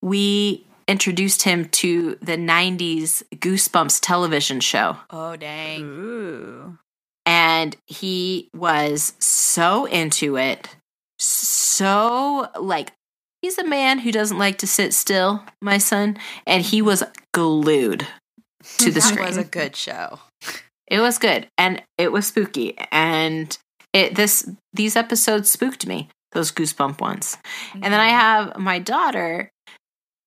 [0.04, 4.98] we introduced him to the 90s Goosebumps television show.
[5.10, 5.82] oh dang.
[5.82, 6.78] Ooh.
[7.26, 10.76] and he was so into it
[11.19, 12.91] so like
[13.41, 18.08] he's a man who doesn't like to sit still my son and he was glued
[18.78, 20.19] to the That screen was a good show.
[20.88, 23.58] it was good and it was spooky and
[23.93, 27.38] it this these episodes spooked me those goosebump ones
[27.74, 28.19] and then i mm.
[28.19, 29.50] have my daughter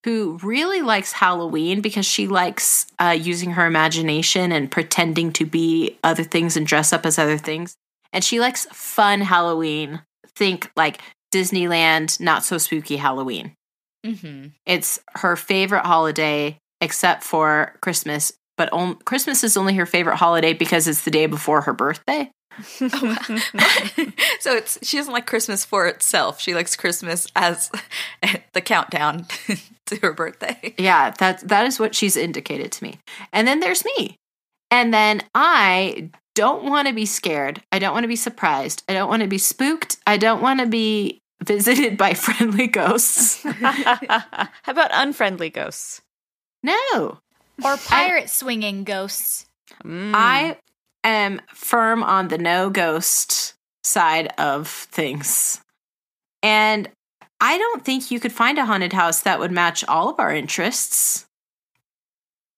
[0.09, 5.99] who really likes halloween because she likes uh, using her imagination and pretending to be
[6.03, 7.77] other things and dress up as other things.
[8.11, 10.01] And she likes fun halloween.
[10.35, 13.53] Think like disneyland not so spooky halloween.
[14.03, 20.16] Hmm it's her favorite holiday except for Christmas, but on- Christmas is only her favorite
[20.16, 22.31] holiday because it's the day before her birthday.
[24.41, 26.41] so it's she doesn't like Christmas for itself.
[26.41, 27.71] She likes Christmas as
[28.53, 29.27] the countdown
[29.87, 30.75] to her birthday.
[30.79, 32.99] Yeah, that that is what she's indicated to me.
[33.33, 34.17] And then there's me.
[34.71, 37.63] And then I don't want to be scared.
[37.73, 38.83] I don't want to be surprised.
[38.89, 39.97] I don't want to be spooked.
[40.07, 43.43] I don't want to be visited by friendly ghosts.
[43.43, 46.03] How about unfriendly ghosts?
[46.63, 47.19] No.
[47.65, 49.47] Or pirate swinging ghosts.
[49.85, 50.13] Mm.
[50.15, 50.59] I
[51.05, 55.61] am firm on the no ghost side of things.
[56.43, 56.89] And
[57.41, 60.35] I don't think you could find a haunted house that would match all of our
[60.35, 61.27] interests.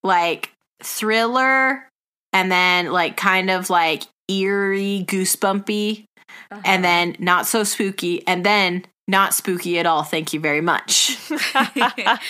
[0.02, 0.50] Like
[0.82, 1.86] thriller
[2.32, 6.06] and then like kind of like eerie, goosebumpy,
[6.50, 6.82] and uh-huh.
[6.82, 10.02] then not so spooky, and then not spooky at all.
[10.02, 11.18] Thank you very much.
[11.28, 12.20] that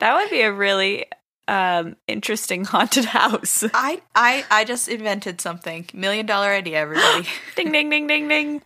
[0.00, 1.06] would be a really
[1.48, 3.64] um, interesting haunted house.
[3.74, 5.86] I I I just invented something.
[5.92, 7.26] Million dollar idea, everybody.
[7.56, 8.62] ding, ding, ding, ding, ding.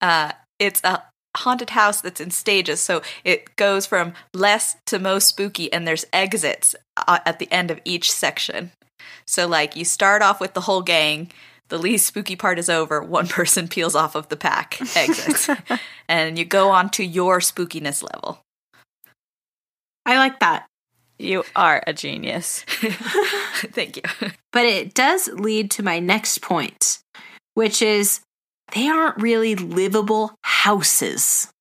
[0.00, 1.02] uh, it's a
[1.36, 2.80] haunted house that's in stages.
[2.80, 7.70] So it goes from less to most spooky, and there's exits uh, at the end
[7.70, 8.70] of each section.
[9.26, 11.30] So, like, you start off with the whole gang.
[11.68, 13.02] The least spooky part is over.
[13.02, 15.48] One person peels off of the pack, exits,
[16.08, 18.40] and you go on to your spookiness level.
[20.06, 20.66] I like that.
[21.18, 22.64] You are a genius.
[22.68, 24.02] Thank you.
[24.52, 26.98] But it does lead to my next point,
[27.54, 28.20] which is
[28.74, 31.52] they aren't really livable houses.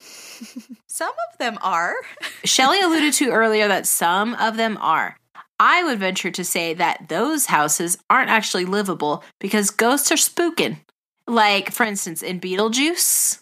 [0.88, 1.94] Some of them are.
[2.44, 5.16] Shelly alluded to earlier that some of them are.
[5.58, 10.78] I would venture to say that those houses aren't actually livable because ghosts are spooking.
[11.26, 13.41] Like, for instance, in Beetlejuice,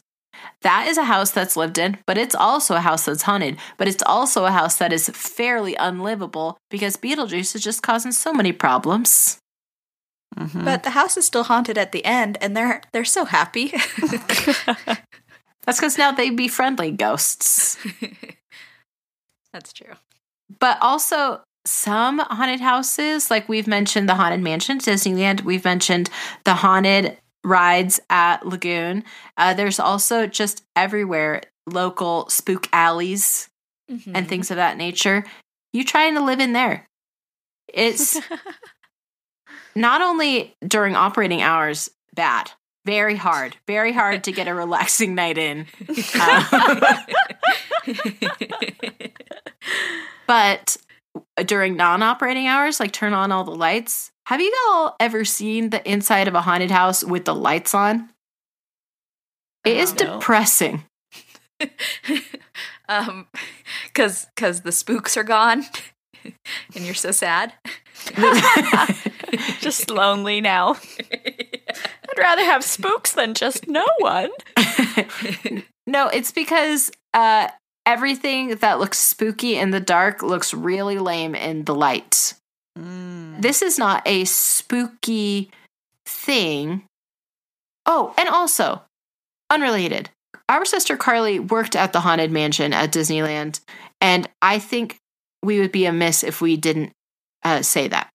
[0.62, 3.57] that is a house that's lived in, but it's also a house that's haunted.
[3.79, 8.33] But it's also a house that is fairly unlivable because Beetlejuice is just causing so
[8.33, 9.38] many problems.
[10.38, 10.64] Mhm.
[10.64, 13.73] But the house is still haunted at the end, and they're they're so happy.
[15.64, 17.77] That's because now they be friendly ghosts.
[19.53, 19.94] That's true.
[20.59, 26.11] But also, some haunted houses, like we've mentioned the Haunted Mansion Disneyland, we've mentioned
[26.44, 29.05] the haunted rides at Lagoon.
[29.37, 33.48] Uh, there's also just everywhere local spook alleys
[34.14, 35.24] and things of that nature.
[35.72, 36.87] You trying to live in there.
[37.72, 38.18] It's
[39.74, 42.50] not only during operating hours bad,
[42.87, 45.66] very hard, very hard to get a relaxing night in.
[46.14, 46.96] Uh,
[50.26, 50.76] but
[51.44, 54.11] during non-operating hours, like turn on all the lights.
[54.27, 58.11] Have you all ever seen the inside of a haunted house with the lights on?
[59.64, 60.14] It is No.
[60.18, 60.85] depressing.
[62.88, 63.27] um,
[63.87, 65.64] because because the spooks are gone,
[66.25, 67.53] and you're so sad.
[69.61, 70.77] just lonely now.
[71.12, 74.31] I'd rather have spooks than just no one.
[75.87, 77.49] no, it's because uh,
[77.90, 82.35] everything that looks spooky in the dark looks really lame in the light.
[82.79, 83.42] Mm.
[83.42, 85.50] This is not a spooky
[86.07, 86.85] thing.
[87.87, 88.83] Oh, and also,
[89.50, 90.11] unrelated.
[90.48, 93.61] Our sister Carly worked at the Haunted Mansion at Disneyland,
[94.00, 94.96] and I think
[95.42, 96.92] we would be amiss if we didn't
[97.44, 98.09] uh, say that.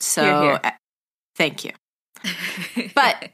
[0.00, 0.60] So, Hear, hear.
[0.62, 0.70] uh,
[1.36, 1.72] thank you.
[2.94, 3.30] But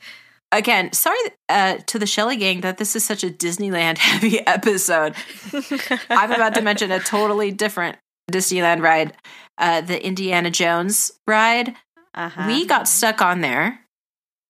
[0.53, 5.15] again, sorry uh, to the Shelly gang that this is such a Disneyland heavy episode.
[6.11, 7.97] I'm about to mention a totally different
[8.31, 9.15] Disneyland ride,
[9.59, 11.75] uh, the Indiana Jones ride.
[12.15, 12.45] Uh-huh.
[12.47, 13.81] We got stuck on there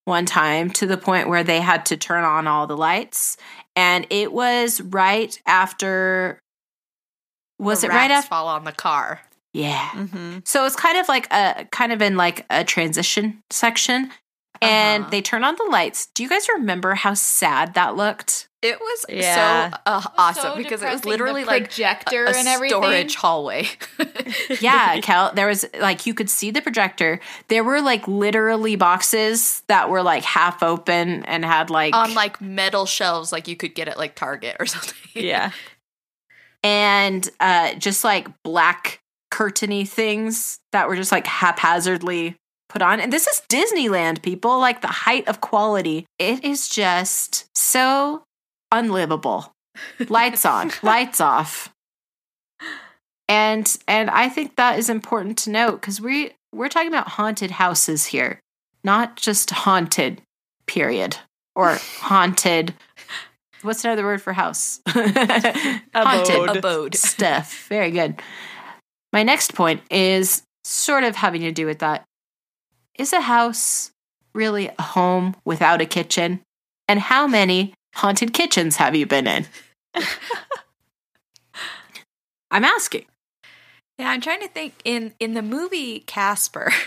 [0.04, 3.36] one time to the point where they had to turn on all the lights,
[3.76, 6.38] and it was right after.
[7.58, 8.28] Was The it right after?
[8.28, 9.20] fall on the car?
[9.54, 9.88] Yeah.
[9.90, 14.10] hmm So it's kind of like a kind of in like a transition section,
[14.62, 15.10] and Uh-huh.
[15.10, 16.06] they turn on the lights.
[16.06, 18.48] Do you guys remember how sad that looked?
[18.62, 19.70] It was Yeah.
[19.70, 22.80] so uh, awesome because it was literally the like projector a and everything.
[22.80, 23.68] storage hallway.
[24.60, 27.18] Yeah, Cal, there was like you could see the projector.
[27.48, 32.40] There were like literally boxes that were like half open and had like on like
[32.40, 34.94] metal shelves, like you could get at like Target or something.
[35.14, 35.50] Yeah.
[36.62, 39.00] and uh just like black
[39.32, 42.36] curtainy things that were just like haphazardly
[42.72, 43.00] put on.
[43.00, 46.06] And this is Disneyland, people, like the height of quality.
[46.18, 48.24] It is just so
[48.70, 49.52] unlivable.
[50.08, 51.72] Lights on, lights off.
[53.28, 57.52] And and I think that is important to note cuz we we're talking about haunted
[57.52, 58.40] houses here,
[58.84, 60.22] not just haunted
[60.66, 61.18] period
[61.54, 62.74] or haunted
[63.62, 64.80] What's another word for house?
[64.88, 66.56] haunted Abode.
[66.56, 66.94] Abode.
[66.96, 67.68] stuff.
[67.68, 68.20] Very good.
[69.12, 72.04] My next point is sort of having to do with that.
[72.98, 73.90] Is a house
[74.34, 76.40] really a home without a kitchen?
[76.88, 79.46] And how many haunted kitchens have you been in?
[82.50, 83.06] I'm asking.
[83.98, 86.72] Yeah, I'm trying to think in in the movie Casper.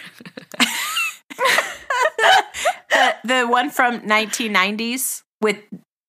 [2.89, 5.58] The, the one from 1990s with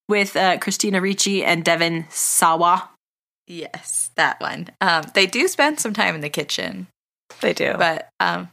[0.08, 2.90] with uh, Christina Ricci and Devon Sawa.
[3.48, 4.68] yes, that one.
[4.80, 6.86] Um, they do spend some time in the kitchen,
[7.40, 7.74] They do.
[7.76, 8.50] but um,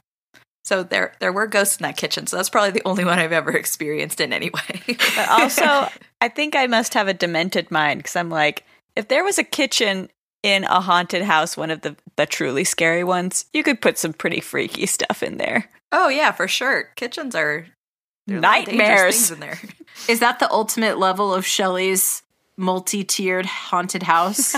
[0.64, 2.26] so there there were ghosts in that kitchen.
[2.28, 4.82] So that's probably the only one I've ever experienced in any way.
[5.16, 5.90] But also,
[6.22, 8.64] I think I must have a demented mind because I'm like,
[8.96, 10.10] if there was a kitchen
[10.42, 14.12] in a haunted house, one of the, the truly scary ones, you could put some
[14.14, 15.70] pretty freaky stuff in there.
[15.92, 16.90] oh yeah, for sure.
[16.96, 17.66] Kitchens are
[18.28, 19.16] there are a lot of dangerous Nightmares.
[19.16, 19.60] things in there.
[20.10, 22.24] Is that the ultimate level of Shelly's
[22.58, 24.56] multi-tiered haunted house?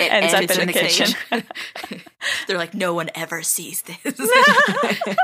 [0.00, 1.14] It Ends up ends in the kitchen.
[2.46, 4.20] They're like, no one ever sees this.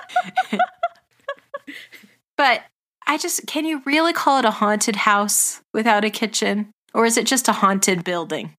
[2.37, 2.63] But
[3.07, 6.71] I just can you really call it a haunted house without a kitchen?
[6.95, 8.55] Or is it just a haunted building?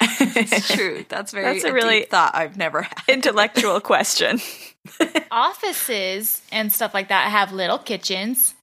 [0.00, 1.04] it's true.
[1.08, 2.94] That's very That's a a really- deep thought I've never had.
[3.08, 4.40] Intellectual question.
[5.30, 8.54] Offices and stuff like that have little kitchens.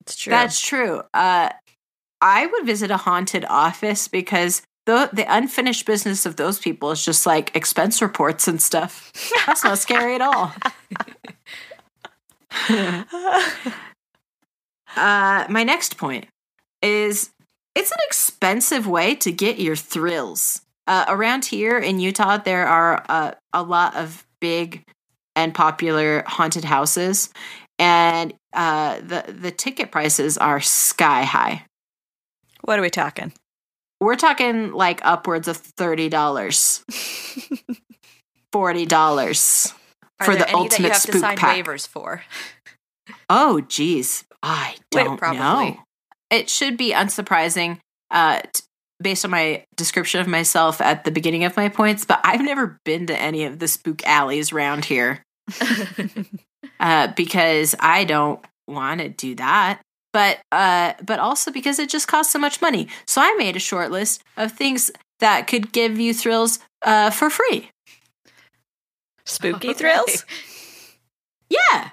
[0.00, 0.30] It's true.
[0.32, 1.02] That's true.
[1.14, 1.50] Uh,
[2.22, 7.04] I would visit a haunted office because the the unfinished business of those people is
[7.04, 9.12] just like expense reports and stuff.
[9.46, 10.54] That's not scary at all.
[14.96, 16.26] uh, my next point
[16.80, 17.30] is
[17.74, 20.62] it's an expensive way to get your thrills.
[20.86, 24.84] Uh, around here in Utah, there are uh, a lot of big
[25.36, 27.30] and popular haunted houses,
[27.78, 31.64] and uh, the the ticket prices are sky high.
[32.62, 33.32] What are we talking?
[34.00, 36.84] We're talking like upwards of thirty dollars,
[38.52, 39.72] forty dollars
[40.20, 41.56] for the any that you ultimate spook sign pack.
[41.56, 42.22] waivers for?
[43.28, 45.38] Oh, geez, I don't probably.
[45.38, 45.76] know.
[46.30, 47.78] It should be unsurprising,
[48.10, 48.62] uh, t-
[49.00, 52.04] based on my description of myself at the beginning of my points.
[52.04, 55.22] But I've never been to any of the spook alleys around here
[56.80, 59.80] uh, because I don't want to do that.
[60.12, 62.88] But uh, but also because it just costs so much money.
[63.06, 64.90] So I made a short list of things
[65.20, 67.70] that could give you thrills uh, for free.
[69.24, 69.78] Spooky Okay.
[69.78, 70.24] thrills?
[71.48, 71.90] Yeah,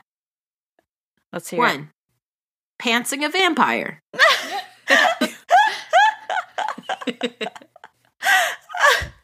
[1.33, 1.63] Let's hear it.
[1.67, 1.89] one,
[2.81, 3.99] pantsing a vampire.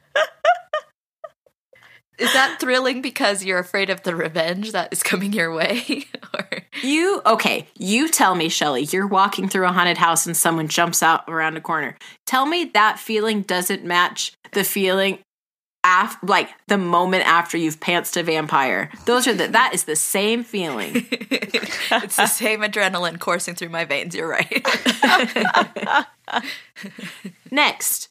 [2.17, 6.05] Is that thrilling because you're afraid of the revenge that is coming your way?
[6.33, 6.47] or
[6.81, 7.67] You okay?
[7.77, 8.83] You tell me, Shelly.
[8.83, 11.97] You're walking through a haunted house and someone jumps out around a corner.
[12.25, 15.19] Tell me that feeling doesn't match the feeling
[15.83, 18.89] after, like the moment after you've pantsed a vampire.
[19.05, 21.05] Those are the that is the same feeling.
[21.11, 24.15] it's the same adrenaline coursing through my veins.
[24.15, 24.67] You're right.
[27.51, 28.09] Next,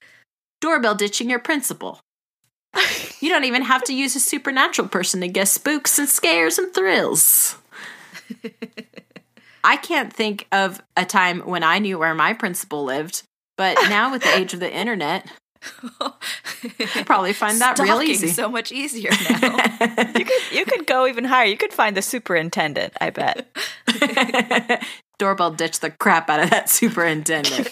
[0.60, 2.00] doorbell ditching your principal.
[3.20, 6.74] You don't even have to use a supernatural person to guess spooks and scares and
[6.74, 7.56] thrills.
[9.64, 13.22] I can't think of a time when I knew where my principal lived,
[13.56, 15.26] but now with the age of the internet,
[16.00, 18.28] I probably find that real Stalking easy.
[18.28, 19.10] so much easier
[19.40, 19.56] now.
[20.18, 21.46] You could you could go even higher.
[21.46, 23.46] You could find the superintendent, I bet.
[25.18, 27.70] Doorbell ditched the crap out of that superintendent.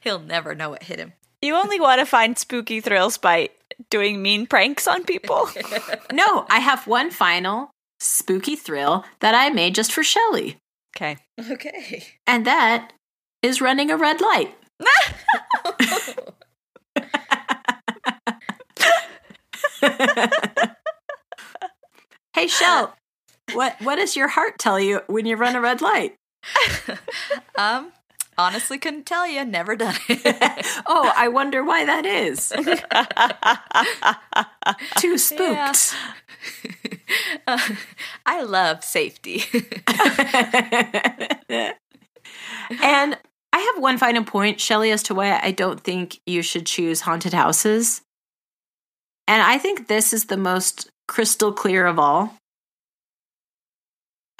[0.00, 1.12] He'll never know what hit him.
[1.42, 3.50] You only want to find spooky thrills by
[3.90, 5.48] doing mean pranks on people.
[6.12, 7.70] no, I have one final
[8.00, 10.56] spooky thrill that I made just for Shelly,
[10.96, 11.16] Okay.
[11.50, 12.04] Okay.
[12.26, 12.92] and that
[13.42, 14.54] is running a red light.
[22.34, 22.94] Hey, Shell,
[23.54, 26.14] what what does your heart tell you when you run a red light?
[27.58, 27.90] Um,
[28.38, 29.44] honestly, couldn't tell you.
[29.44, 30.66] Never done it.
[30.88, 32.48] Oh, I wonder why that is.
[34.98, 35.94] Too spooked.
[37.46, 37.58] Uh,
[38.26, 39.42] I love safety.
[42.82, 43.18] and
[43.52, 47.00] I have one final point, Shelly, as to why I don't think you should choose
[47.00, 48.02] haunted houses.
[49.26, 52.34] And I think this is the most crystal clear of all.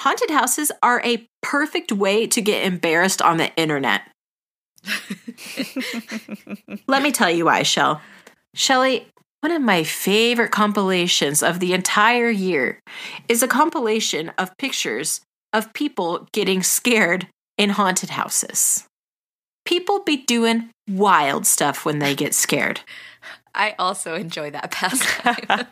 [0.01, 4.03] Haunted houses are a perfect way to get embarrassed on the internet.
[6.87, 8.01] Let me tell you why, Shell.
[8.55, 9.07] Shelly,
[9.41, 12.81] one of my favorite compilations of the entire year
[13.29, 15.21] is a compilation of pictures
[15.53, 18.87] of people getting scared in haunted houses.
[19.65, 22.81] People be doing wild stuff when they get scared.
[23.55, 25.67] I also enjoy that pastime.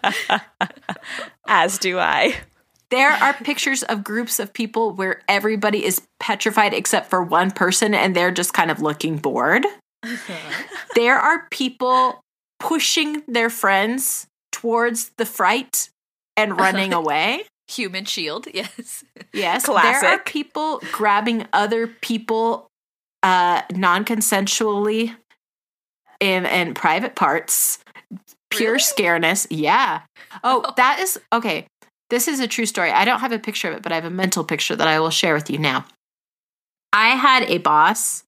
[1.46, 2.34] As do I.
[2.94, 7.92] There are pictures of groups of people where everybody is petrified except for one person
[7.92, 9.66] and they're just kind of looking bored.
[10.94, 12.20] There are people
[12.60, 15.90] pushing their friends towards the fright
[16.36, 17.42] and running away.
[17.66, 19.02] Human shield, yes.
[19.32, 22.68] Yes, there are people grabbing other people
[23.24, 25.16] uh non-consensually
[26.20, 27.78] in in private parts.
[28.50, 28.78] Pure Really?
[28.78, 29.46] scareness.
[29.50, 30.02] Yeah.
[30.44, 31.66] Oh, that is okay.
[32.10, 32.90] This is a true story.
[32.90, 35.00] I don't have a picture of it, but I have a mental picture that I
[35.00, 35.84] will share with you now.
[36.92, 38.22] I had a boss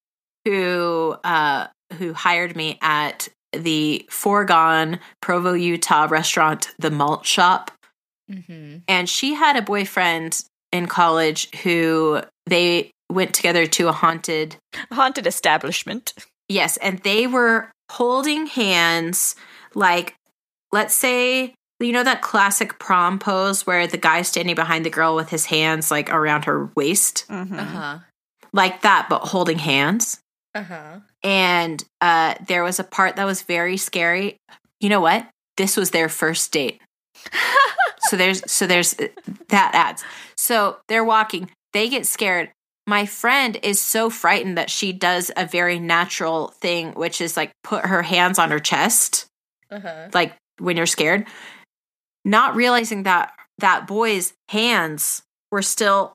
[0.45, 1.68] who uh
[1.99, 7.70] who hired me at the foregone Provo, Utah restaurant, the Malt Shop
[8.29, 8.79] Mm-hmm.
[8.89, 14.57] and she had a boyfriend in college who they went together to a haunted
[14.91, 16.12] Haunted establishment.
[16.49, 19.37] Yes, and they were holding hands
[19.77, 20.16] like
[20.72, 25.14] let's say you know that classic prom pose where the guy's standing behind the girl
[25.14, 27.27] with his hands like around her waist?
[27.29, 27.59] Mhm.
[27.59, 27.99] Uh huh.
[28.53, 30.20] like that but holding hands?
[30.55, 31.01] Uh huh.
[31.22, 34.37] and uh there was a part that was very scary.
[34.81, 35.27] You know what?
[35.59, 36.81] This was their first date.
[38.09, 38.95] So there's so there's
[39.49, 40.05] that adds.
[40.37, 41.51] So they're walking.
[41.72, 42.51] They get scared.
[42.87, 47.51] My friend is so frightened that she does a very natural thing which is like
[47.64, 49.27] put her hands on her chest.
[49.70, 50.09] Uh huh.
[50.14, 51.27] like when you're scared
[52.27, 56.12] not realizing that that boy's hands were still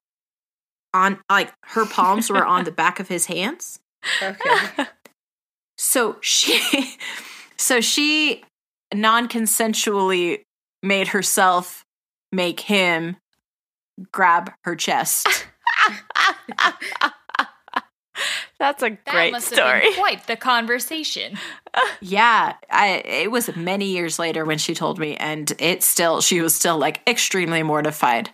[0.94, 3.80] on like her palms were on the back of his hands
[4.22, 4.86] Okay.
[5.78, 6.96] so she
[7.58, 8.44] so she
[8.94, 10.44] non-consensually
[10.84, 11.86] made herself
[12.32, 13.18] make him
[14.12, 15.28] grab her chest
[18.60, 19.82] That's a That great must have story.
[19.82, 21.38] been quite the conversation.
[22.02, 26.42] yeah I, it was many years later when she told me and it still she
[26.42, 28.30] was still like extremely mortified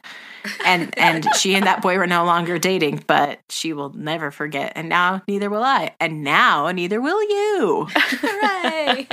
[0.66, 4.74] and and she and that boy were no longer dating but she will never forget
[4.76, 9.08] and now neither will i and now neither will you Hooray!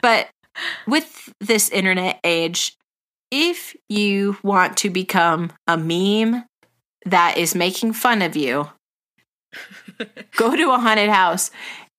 [0.00, 0.28] But
[0.86, 2.76] with this internet age,
[3.30, 6.44] if you want to become a meme
[7.04, 8.68] that is making fun of you,
[10.36, 11.50] go to a haunted house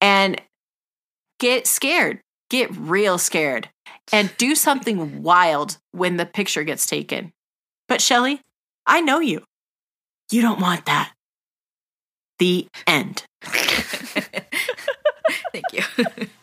[0.02, 0.42] and
[1.40, 2.20] get scared.
[2.50, 3.70] Get real scared
[4.12, 7.32] and do something wild when the picture gets taken.
[7.88, 8.42] But Shelly,
[8.86, 9.44] I know you.
[10.32, 11.14] You don't want that.
[12.40, 13.24] The end.
[15.52, 15.84] Thank you.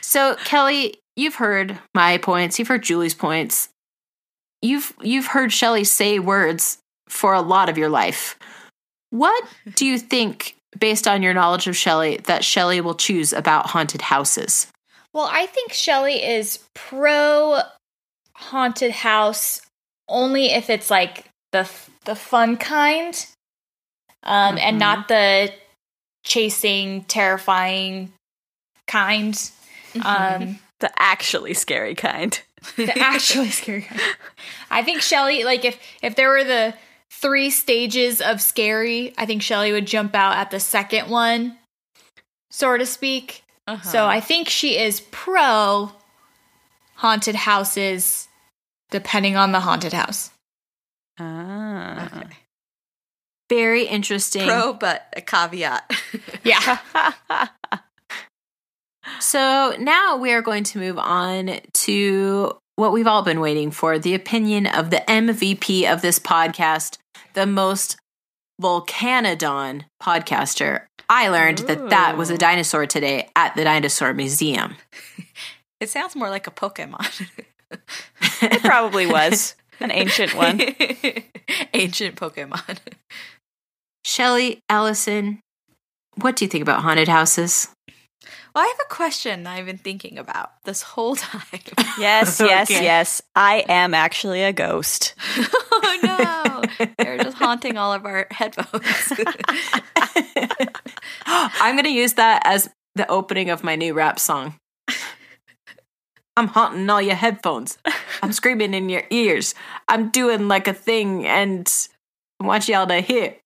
[0.00, 2.58] So, Kelly, you've heard my points.
[2.58, 3.68] You've heard Julie's points.
[4.62, 6.78] You've you've heard Shelly say words
[7.08, 8.38] for a lot of your life.
[9.10, 9.44] What
[9.74, 14.02] do you think, based on your knowledge of Shelly, that Shelly will choose about haunted
[14.02, 14.66] houses?
[15.12, 17.60] Well, I think Shelly is pro
[18.34, 19.62] haunted house
[20.08, 21.68] only if it's like the
[22.04, 23.26] the fun kind,
[24.22, 24.60] um, Mhm.
[24.60, 25.52] and not the
[26.24, 28.12] chasing, terrifying
[28.86, 29.34] kind.
[30.04, 32.40] Um, the actually scary kind.
[32.76, 34.00] the actually scary kind.
[34.70, 36.74] I think Shelly, like if if there were the
[37.10, 41.58] three stages of scary, I think Shelly would jump out at the second one,
[42.50, 43.42] so to speak.
[43.66, 43.88] Uh-huh.
[43.88, 45.92] So I think she is pro
[46.94, 48.28] haunted houses,
[48.90, 50.30] depending on the haunted house.
[51.18, 52.06] Ah.
[52.06, 52.36] Okay.
[53.48, 54.46] Very interesting.
[54.46, 55.90] pro, but a caveat.
[56.44, 56.78] Yeah.
[59.20, 63.98] So now we are going to move on to what we've all been waiting for
[63.98, 66.98] the opinion of the MVP of this podcast,
[67.34, 67.96] the most
[68.62, 70.82] Vulcanodon podcaster.
[71.08, 74.76] I learned that that was a dinosaur today at the Dinosaur Museum.
[75.80, 77.28] it sounds more like a Pokemon.
[78.42, 80.60] it probably was an ancient one.
[81.74, 82.78] Ancient Pokemon.
[84.04, 85.40] Shelly Allison,
[86.14, 87.68] what do you think about haunted houses?
[88.58, 91.42] I have a question I've been thinking about this whole time.
[91.98, 92.82] Yes, yes, Okay.
[92.82, 93.22] yes.
[93.34, 95.14] I am actually a ghost.
[95.72, 96.86] oh no.
[96.98, 99.12] They're just haunting all of our headphones.
[101.16, 104.54] I'm going to use that as the opening of my new rap song.
[106.36, 107.78] I'm haunting all your headphones.
[108.22, 109.54] I'm screaming in your ears.
[109.88, 111.68] I'm doing like a thing and
[112.40, 113.36] I want y'all to hear.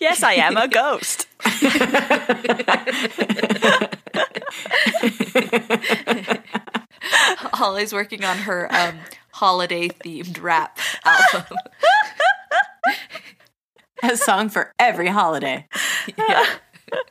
[0.00, 1.28] Yes, I am a ghost.
[7.54, 8.98] Holly's working on her um,
[9.32, 11.56] holiday themed rap album.
[14.02, 15.66] a song for every holiday,
[16.16, 16.46] yeah.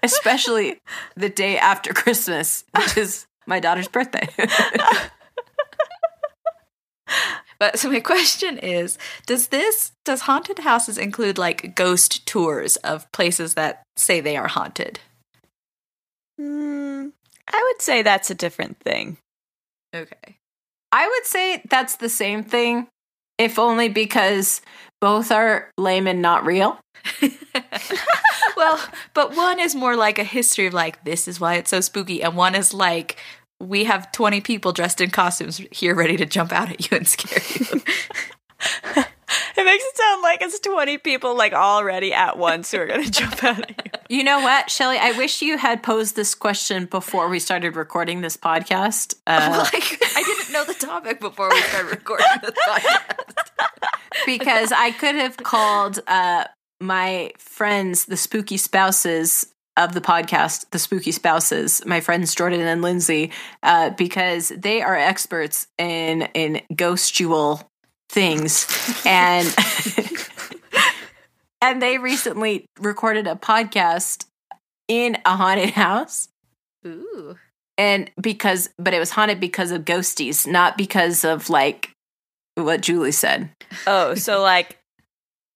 [0.04, 0.80] especially
[1.16, 4.28] the day after Christmas, which is my daughter's birthday.
[7.62, 8.98] But so my question is,
[9.28, 14.48] does this does haunted houses include like ghost tours of places that say they are
[14.48, 15.00] haunted?
[16.40, 17.10] Hmm,
[17.48, 19.18] I would say that's a different thing.
[19.96, 20.38] Okay.
[20.92, 22.88] I would say that's the same thing,
[23.38, 24.64] if only because
[25.00, 26.80] both are lame and not real.
[28.58, 28.80] well,
[29.14, 32.24] but one is more like a history of like this is why it's so spooky,
[32.24, 33.18] and one is like
[33.62, 37.08] we have twenty people dressed in costumes here ready to jump out at you and
[37.08, 37.82] scare you.
[39.58, 43.04] It makes it sound like it's 20 people like already at once who are going
[43.04, 43.92] to jump out at you.
[44.10, 44.98] You know what, Shelly?
[44.98, 49.16] I wish you had posed this question before we started recording this podcast.
[49.26, 54.26] Uh, like I didn't know the topic before we started recording the podcast.
[54.26, 56.44] because I could have called uh,
[56.82, 59.48] my friends the spooky spouses
[59.78, 63.32] of the podcast, the Spooky Spouses, my friends Jordan and Lindsay,
[63.64, 67.64] uh, because they are experts in in ghostual
[68.10, 68.68] things,
[69.06, 69.48] and
[71.62, 74.26] and they recently recorded a podcast
[74.88, 76.28] in a haunted house,
[76.86, 77.38] Ooh.
[77.78, 81.92] and because but it was haunted because of ghosties, not because of like
[82.56, 83.50] what Julie said,
[83.88, 84.78] Oh, so like,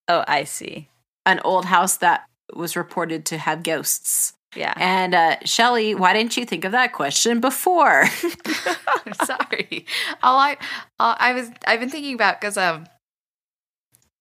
[0.07, 0.87] oh, I see.
[1.25, 4.33] an old house that was reported to have ghosts.
[4.55, 4.73] Yeah.
[4.77, 8.03] And uh, Shelly, why didn't you think of that question before?
[8.03, 9.85] I'm sorry.
[10.23, 10.57] All I,
[10.99, 12.85] all I was, I've been thinking about because um,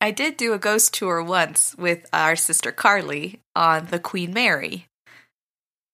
[0.01, 4.87] I did do a ghost tour once with our sister Carly on the Queen Mary.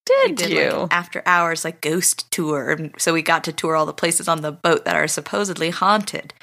[0.06, 0.70] Did, did you?
[0.70, 4.26] like after hours like ghost tour, and so we got to tour all the places
[4.26, 6.34] on the boat that are supposedly haunted,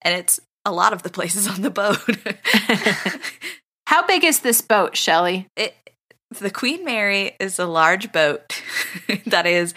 [0.00, 1.98] and it's a lot of the places on the boat.
[3.86, 5.46] How big is this boat, Shelly?
[5.56, 5.74] it
[6.40, 8.62] the Queen Mary is a large boat
[9.26, 9.74] that is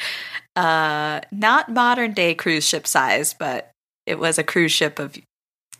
[0.56, 3.72] uh not modern day cruise ship size, but
[4.06, 5.18] it was a cruise ship of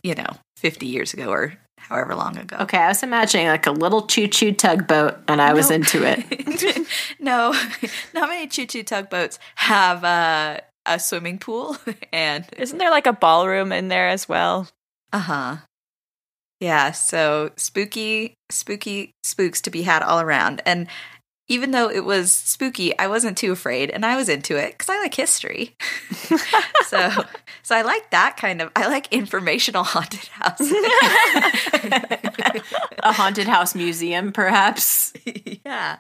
[0.04, 2.58] you know, 50 years ago or however long ago.
[2.62, 6.88] Okay, I was imagining like a little choo choo tugboat, and I was into it.
[7.20, 7.54] no,
[8.14, 11.78] not many choo choo tugboats have uh, a swimming pool
[12.14, 14.68] and Isn't there like a ballroom in there as well?
[15.12, 15.56] uh huh.
[16.60, 20.62] Yeah, so spooky, spooky spooks to be had all around.
[20.66, 20.88] And
[21.48, 24.90] even though it was spooky, I wasn't too afraid and I was into it because
[24.90, 25.76] I like history.
[26.88, 27.12] so,
[27.62, 30.72] so I like that kind of, I like informational haunted houses.
[33.04, 35.14] a haunted house museum, perhaps.
[35.66, 35.98] yeah.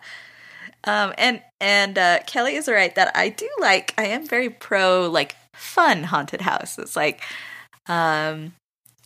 [0.86, 3.94] Um, and and uh, Kelly is right that I do like.
[3.98, 6.96] I am very pro like fun haunted houses.
[6.96, 7.22] Like,
[7.88, 8.54] um,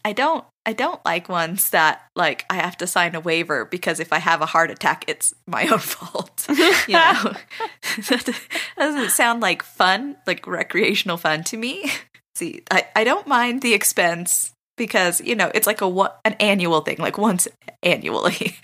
[0.03, 3.99] I don't I don't like ones that like I have to sign a waiver because
[3.99, 6.45] if I have a heart attack, it's my own fault.
[6.47, 6.55] you
[6.93, 7.33] know,
[8.07, 8.39] that
[8.77, 11.89] doesn't sound like fun, like recreational fun to me.
[12.35, 15.87] See, I I don't mind the expense because you know it's like a
[16.23, 17.47] an annual thing, like once
[17.81, 18.55] annually.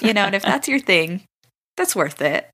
[0.00, 1.22] you know, and if that's your thing,
[1.76, 2.50] that's worth it.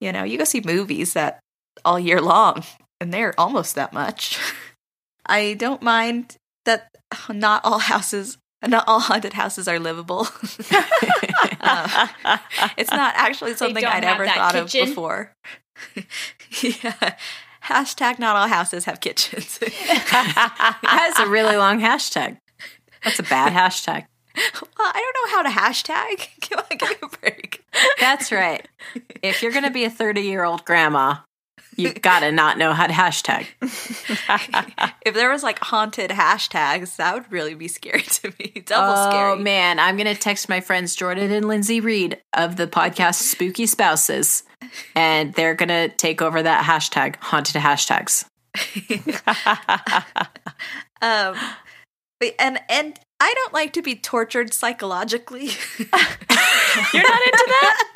[0.00, 1.40] You know, you go see movies that
[1.84, 2.62] all year long,
[3.00, 4.38] and they're almost that much.
[5.26, 6.94] I don't mind that
[7.28, 10.28] not all houses, not all haunted houses are livable.
[11.62, 12.08] Uh,
[12.78, 14.82] it's not actually something I'd ever thought kitchen?
[14.82, 15.32] of before.
[16.62, 17.14] yeah.
[17.64, 19.58] Hashtag not all houses have kitchens.
[20.10, 22.38] That is a really long hashtag.
[23.04, 24.06] That's a bad hashtag.
[24.36, 26.28] Well, I don't know how to hashtag.
[26.40, 27.64] Give, give me a break.
[27.98, 28.66] That's right.
[29.22, 31.16] If you're going to be a 30 year old grandma,
[31.80, 33.46] you've got to not know how to hashtag.
[35.06, 38.60] if there was like haunted hashtags, that would really be scary to me.
[38.66, 39.32] Double oh, scary.
[39.32, 39.78] Oh man.
[39.78, 44.44] I'm going to text my friends Jordan and Lindsay Reed of the podcast Spooky Spouses,
[44.94, 48.26] and they're going to take over that hashtag, haunted hashtags.
[51.02, 51.34] Um,
[52.38, 55.48] and and I don't like to be tortured psychologically.
[56.92, 57.86] You're not into that?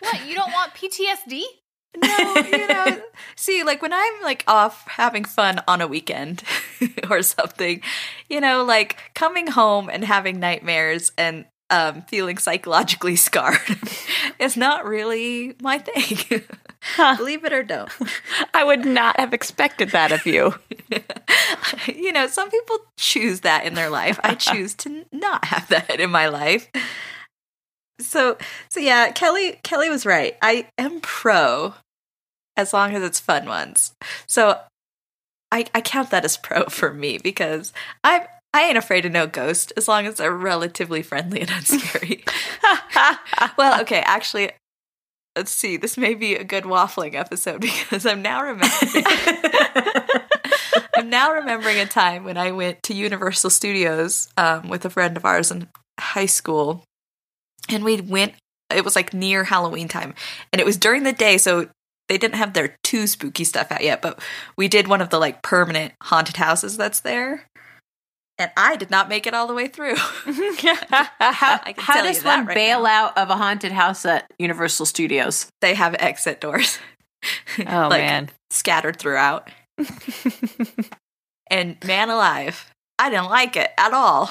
[0.00, 0.26] What?
[0.26, 1.42] You don't want PTSD?
[2.02, 3.02] no, you know,
[3.36, 6.42] see, like when I'm like off having fun on a weekend
[7.10, 7.82] or something,
[8.28, 13.58] you know, like coming home and having nightmares and um, feeling psychologically scarred
[14.38, 16.42] is not really my thing.
[16.96, 17.16] Huh.
[17.16, 17.90] Believe it or don't.
[18.52, 20.54] I would not have expected that of you.
[21.86, 24.20] you know, some people choose that in their life.
[24.22, 26.68] I choose to not have that in my life.
[28.00, 28.36] So,
[28.68, 30.36] so yeah, Kelly Kelly was right.
[30.42, 31.74] I am pro
[32.56, 33.92] as long as it's fun ones.
[34.26, 34.58] So,
[35.52, 37.72] I I count that as pro for me because
[38.02, 38.22] I'm
[38.54, 42.24] I ain't afraid of no ghost as long as they're relatively friendly and unscary.
[43.58, 44.52] well, okay, actually,
[45.36, 45.76] let's see.
[45.76, 49.04] This may be a good waffling episode because I'm now remembering.
[50.96, 55.16] I'm now remembering a time when I went to Universal Studios um, with a friend
[55.16, 55.66] of ours in
[55.98, 56.84] high school,
[57.68, 58.34] and we went.
[58.74, 60.14] It was like near Halloween time,
[60.52, 61.68] and it was during the day, so
[62.08, 64.02] they didn't have their too spooky stuff out yet.
[64.02, 64.20] But
[64.56, 67.46] we did one of the like permanent haunted houses that's there,
[68.38, 69.96] and I did not make it all the way through.
[69.96, 73.06] How, how does one right bail now.
[73.06, 75.48] out of a haunted house at Universal Studios?
[75.60, 76.78] they have exit doors.
[77.66, 78.28] Oh like, man.
[78.50, 79.48] scattered throughout.
[81.50, 84.30] and man alive, I didn't like it at all.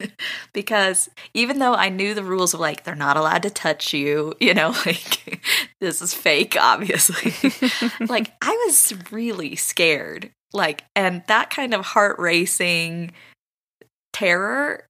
[0.52, 4.34] because even though I knew the rules of like they're not allowed to touch you,
[4.40, 5.40] you know, like
[5.80, 7.32] this is fake, obviously.
[8.08, 10.30] like I was really scared.
[10.52, 13.12] Like, and that kind of heart racing
[14.12, 14.86] terror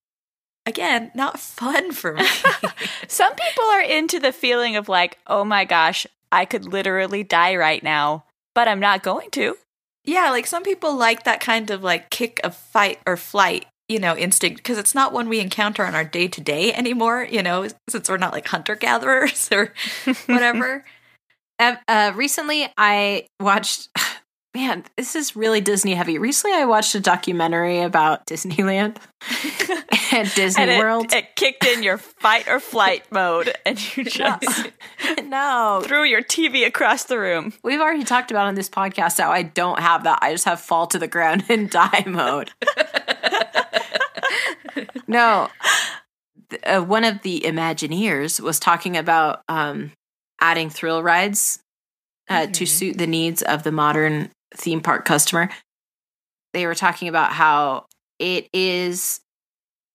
[0.67, 2.27] again, not fun for me.
[3.09, 7.57] Some people are into the feeling of like, oh my gosh, I could literally die
[7.57, 8.25] right now,
[8.55, 9.57] but I'm not going to.
[10.05, 14.01] yeah, like some people like that kind of like kick of fight or flight, you
[14.01, 17.45] know, instinct because it's not one we encounter on our day to day anymore, you
[17.45, 19.73] know, since we're not like hunter gatherers or
[20.27, 20.85] whatever.
[21.61, 23.89] Uh, uh, recently, I watched.
[24.57, 26.17] Man, this is really Disney heavy.
[26.17, 28.99] Recently, I watched a documentary about Disneyland
[30.13, 31.13] and Disney And it, World.
[31.13, 34.71] it kicked in your fight or flight mode, and you just
[35.25, 37.53] no, threw your TV across the room.
[37.65, 40.21] we've already talked about on this podcast how I don't have that.
[40.23, 42.53] I just have fall to the ground and die mode.
[45.07, 45.49] No,
[46.65, 49.93] uh, one of the Imagineers was talking about um,
[50.41, 51.61] adding thrill rides
[52.29, 52.69] uh, to Mhm.
[52.69, 55.51] suit the needs of the modern theme park customer.
[56.53, 57.87] They were talking about how
[58.19, 59.21] it is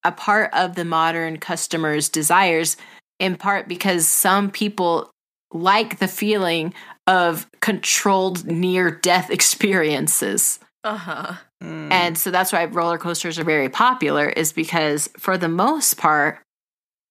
[0.03, 2.77] a part of the modern customer's desires,
[3.19, 5.11] in part because some people
[5.51, 6.73] like the feeling
[7.07, 10.59] of controlled near death experiences.
[10.83, 11.33] Uh huh.
[11.63, 11.91] Mm.
[11.91, 16.39] And so that's why roller coasters are very popular, is because for the most part,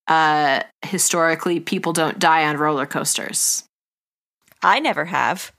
[0.07, 3.65] uh, historically, people don't die on roller coasters.
[4.63, 5.53] I never have.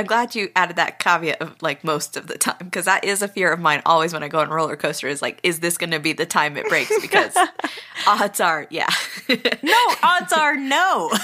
[0.00, 3.20] I'm glad you added that caveat of like most of the time because that is
[3.20, 5.76] a fear of mine always when I go on roller coaster is like, is this
[5.76, 6.90] going to be the time it breaks?
[7.02, 7.36] Because
[8.06, 8.88] odds are, yeah.
[9.62, 11.10] No, odds are no.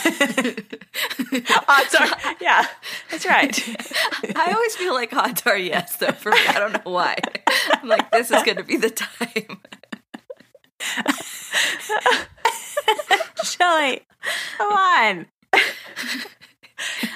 [1.68, 2.08] Odds are,
[2.40, 2.66] yeah,
[3.10, 3.58] that's right.
[4.36, 6.38] I always feel like odds are yes, though, for me.
[6.46, 7.16] I don't know why.
[7.72, 9.60] I'm like, this is going to be the time.
[13.42, 14.02] Shelly,
[14.58, 15.26] come on.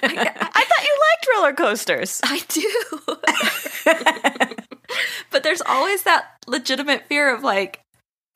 [0.03, 2.21] I thought you liked roller coasters.
[2.25, 2.71] I do.
[5.31, 7.81] but there's always that legitimate fear of like,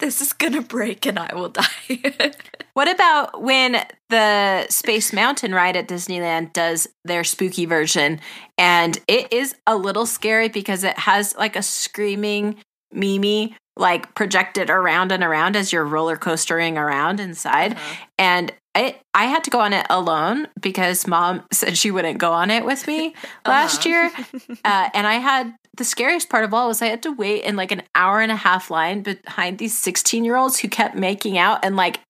[0.01, 1.63] this is going to break and I will die.
[2.75, 8.21] What about when the Space Mountain ride at Disneyland does their spooky version?
[8.59, 12.57] And it is a little scary because it has like a screaming
[12.93, 17.77] Mimi like projected around and around as you're roller coastering around inside.
[18.19, 22.33] And I, I had to go on it alone because mom said she wouldn't go
[22.33, 23.15] on it with me
[23.47, 23.89] last Uh-huh.
[23.89, 24.13] year.
[24.65, 27.57] Uh, and I had the scariest part of all was I had to wait in
[27.57, 31.37] like an hour and a half line behind these 16 year olds who kept making
[31.37, 32.01] out and like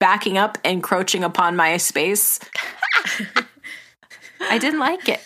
[0.00, 2.40] backing up, encroaching upon my space.
[4.40, 5.20] I didn't like it.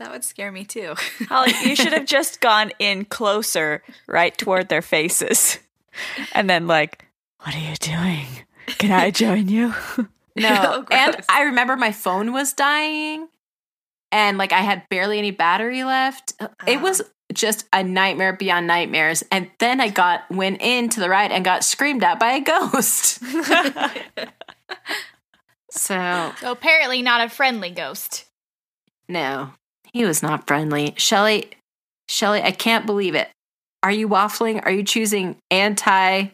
[0.00, 0.94] That would scare me too.
[1.28, 5.58] Holly, you should have just gone in closer, right toward their faces.
[6.32, 7.04] And then, like,
[7.42, 8.26] what are you doing?
[8.78, 9.74] Can I join you?
[10.36, 10.86] No.
[10.90, 11.16] Oh, and.
[11.28, 13.28] I remember my phone was dying
[14.12, 16.32] and like I had barely any battery left.
[16.66, 16.80] It Ah.
[16.80, 17.02] was
[17.34, 19.24] just a nightmare beyond nightmares.
[19.32, 23.20] And then I got went into the ride and got screamed at by a ghost.
[25.70, 28.26] so So apparently not a friendly ghost.
[29.08, 29.50] no,
[29.92, 30.94] he was not friendly.
[30.96, 31.50] Shelly
[32.10, 33.28] Shelly, I can't believe it.
[33.84, 34.60] Are you waffling?
[34.64, 36.26] Are you choosing anti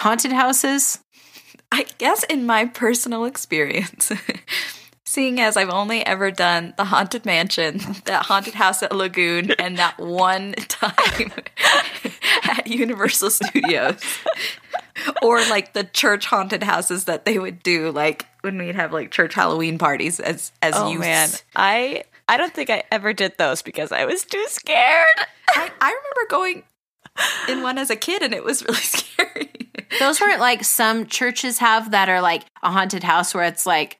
[0.00, 0.98] haunted houses?
[1.72, 4.10] I guess in my personal experience,
[5.06, 9.78] seeing as I've only ever done the Haunted Mansion, that haunted house at Lagoon, and
[9.78, 11.30] that one time
[12.42, 14.02] at Universal Studios,
[15.22, 19.12] or like the church haunted houses that they would do, like when we'd have like
[19.12, 21.00] church Halloween parties as as oh, youths.
[21.00, 21.28] man.
[21.54, 25.06] I, I don't think I ever did those because I was too scared.
[25.48, 26.62] I, I remember going
[27.48, 29.50] in one as a kid, and it was really scary.
[29.98, 33.98] Those weren't like some churches have that are like a haunted house where it's like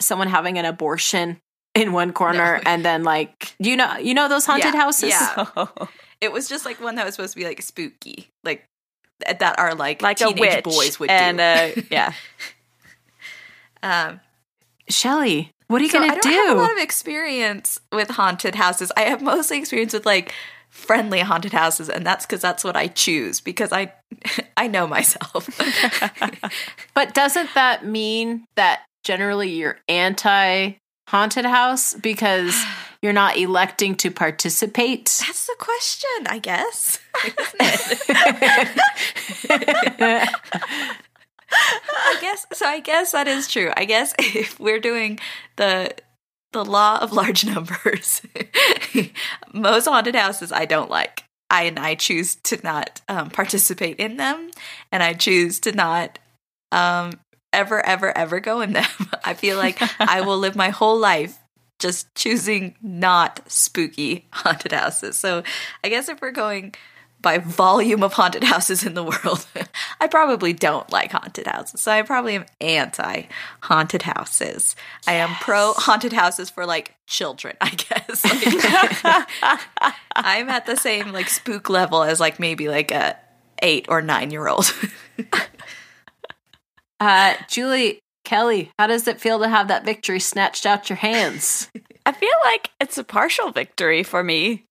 [0.00, 1.38] someone having an abortion
[1.74, 2.62] in one corner No.
[2.66, 5.10] and then like you know you know those haunted Yeah, houses?
[5.10, 5.46] yeah.
[5.56, 5.88] Oh.
[6.20, 8.64] It was just like one that was supposed to be like spooky, like
[9.26, 10.64] that are like Like a witch.
[10.64, 11.80] boys would and, do.
[11.80, 12.12] uh, yeah.
[13.82, 14.20] um,
[14.88, 16.28] Shelly, what are you so gonna do?
[16.28, 18.92] I don't have a lot of experience with haunted houses.
[18.96, 20.34] I have mostly experience with like
[20.68, 23.92] friendly haunted houses, and that's because that's what I choose because I
[24.56, 25.48] I know myself.
[26.94, 30.74] but doesn't that mean that generally you're anti
[31.08, 32.54] haunted house because
[33.02, 35.06] you're not electing to participate?
[35.26, 36.98] that's the question, I guess.
[41.52, 42.66] I guess so.
[42.66, 43.70] I guess that is true.
[43.76, 45.18] I guess if we're doing
[45.56, 45.94] the
[46.52, 48.22] the law of large numbers,
[49.52, 51.24] most haunted houses I don't like.
[51.50, 54.50] I and I choose to not um, participate in them,
[54.90, 56.18] and I choose to not
[56.70, 57.12] um,
[57.52, 58.88] ever, ever, ever go in them.
[59.22, 61.38] I feel like I will live my whole life
[61.78, 65.18] just choosing not spooky haunted houses.
[65.18, 65.42] So
[65.84, 66.74] I guess if we're going
[67.22, 69.46] by volume of haunted houses in the world,
[70.00, 71.80] I probably don't like haunted houses.
[71.80, 73.22] So I probably am anti
[73.62, 74.76] haunted houses.
[75.06, 78.24] I am pro haunted houses for like children, I guess.
[78.24, 83.16] Like, I'm at the same like spook level as like maybe like a
[83.62, 84.72] eight or nine year old.
[87.00, 91.68] Uh, Julie, Kelly, how does it feel to have that victory snatched out your hands?
[92.06, 94.66] I feel like it's a partial victory for me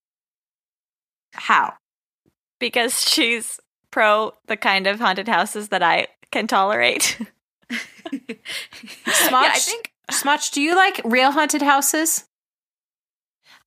[1.34, 1.74] How?
[2.62, 3.60] Because she's
[3.92, 7.18] pro the kind of haunted houses that I can tolerate.
[7.70, 7.82] Smotch,
[9.32, 12.26] Yeah, I think Smotch, do you like real haunted houses?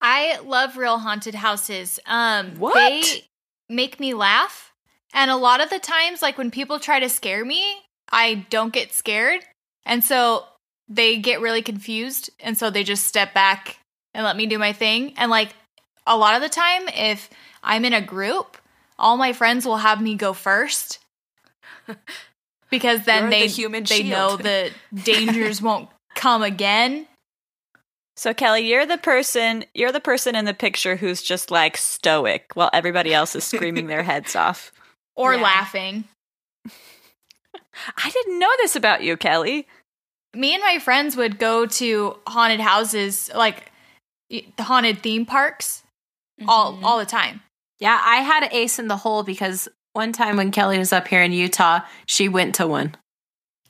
[0.00, 2.00] I love real haunted houses.
[2.06, 2.74] Um, What?
[2.74, 3.24] They
[3.68, 4.72] make me laugh,
[5.12, 7.62] and a lot of the times, like when people try to scare me,
[8.10, 9.40] I don't get scared,
[9.84, 10.44] and so
[10.88, 13.78] they get really confused, and so they just step back
[14.12, 15.14] and let me do my thing.
[15.16, 15.50] And like
[16.06, 17.30] a lot of the time, if
[17.62, 18.58] I'm in a group,
[18.98, 20.98] all my friends will have me go first.
[22.70, 24.10] Because then You're the they human they shield.
[24.10, 24.70] know the
[25.04, 27.06] dangers won't come again.
[28.16, 32.50] so Kelly, you're the person you're the person in the picture who's just like stoic
[32.54, 34.72] while everybody else is screaming their heads off.
[35.14, 35.42] or Yeah.
[35.42, 36.04] laughing.
[37.96, 39.66] I didn't know this about you, Kelly.
[40.34, 43.70] Me and my friends would go to haunted houses, like
[44.30, 45.82] the haunted theme parks,
[46.48, 46.84] all mm-hmm.
[46.84, 47.42] all the time.
[47.80, 51.08] Yeah, I had an ace in the hole because one time when Kelly was up
[51.08, 52.94] here in Utah, she went to one.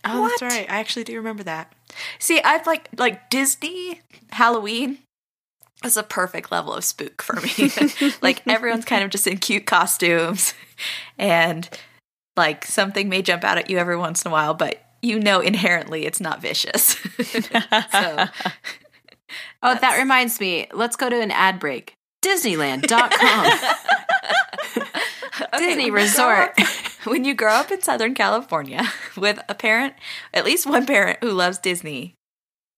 [0.04, 0.38] Oh, What?
[0.40, 0.70] that's right.
[0.70, 1.72] I actually do remember that.
[2.18, 4.00] See, I've like like Disney
[4.30, 4.98] Halloween
[5.84, 7.70] is a perfect level of spook for me.
[8.22, 10.54] like everyone's kind of just in cute costumes
[11.18, 11.68] and
[12.36, 15.40] like something may jump out at you every once in a while, but you know
[15.40, 16.96] inherently it's not vicious.
[17.92, 18.26] so
[19.62, 20.66] Oh, that reminds me.
[20.72, 21.94] Let's go to an ad break.
[22.24, 23.52] Disneyland.com.
[25.52, 26.58] Okay, Disney grow Resort.
[26.60, 26.66] up-
[27.06, 28.82] when you grow up in Southern California
[29.16, 29.94] with a parent,
[30.32, 32.14] at least one parent who loves Disney,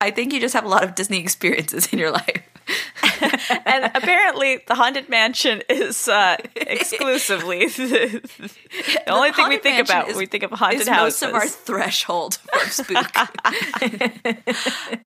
[0.01, 2.43] I think you just have a lot of Disney experiences in your life.
[3.65, 8.51] And apparently the haunted mansion is uh, exclusively the,
[9.07, 11.23] the only thing we think about is- when we think of haunted is houses.
[11.23, 13.07] most of our threshold for spook.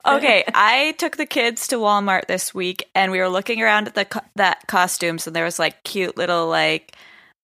[0.07, 3.95] okay, I took the kids to Walmart this week, and we were looking around at
[3.95, 6.95] the co- that costumes, and there was like cute little like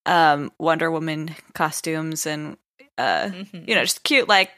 [0.07, 2.57] um, Wonder Woman costumes, and
[2.99, 4.51] uh, you know, just cute like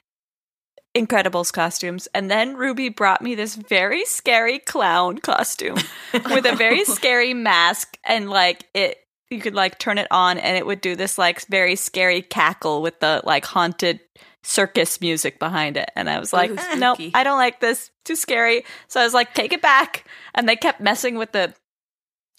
[0.96, 2.08] Incredibles costumes.
[2.14, 5.78] And then Ruby brought me this very scary clown costume
[6.12, 8.98] with a very scary mask, and like it.
[9.30, 12.80] You could like turn it on and it would do this like very scary cackle
[12.80, 14.00] with the like haunted
[14.42, 15.90] circus music behind it.
[15.94, 16.98] And I was like, Ooh, "Eh, nope.
[17.12, 17.90] I don't like this.
[18.06, 18.64] Too scary.
[18.88, 20.06] So I was like, take it back.
[20.34, 21.54] And they kept messing with the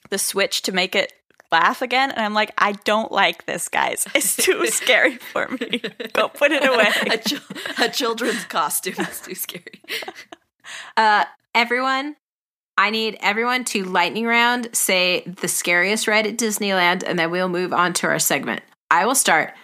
[0.10, 1.14] the switch to make it
[1.52, 2.12] laugh again.
[2.12, 4.06] And I'm like, I don't like this, guys.
[4.16, 5.82] It's too scary for me.
[6.14, 6.90] Go put it a, away.
[7.78, 9.82] a children's costume is too scary.
[10.96, 11.26] Uh,
[11.56, 12.16] everyone,
[12.78, 17.50] I need everyone to lightning round say the scariest ride at Disneyland, and then we'll
[17.50, 18.62] move on to our segment.
[18.92, 19.56] I will start.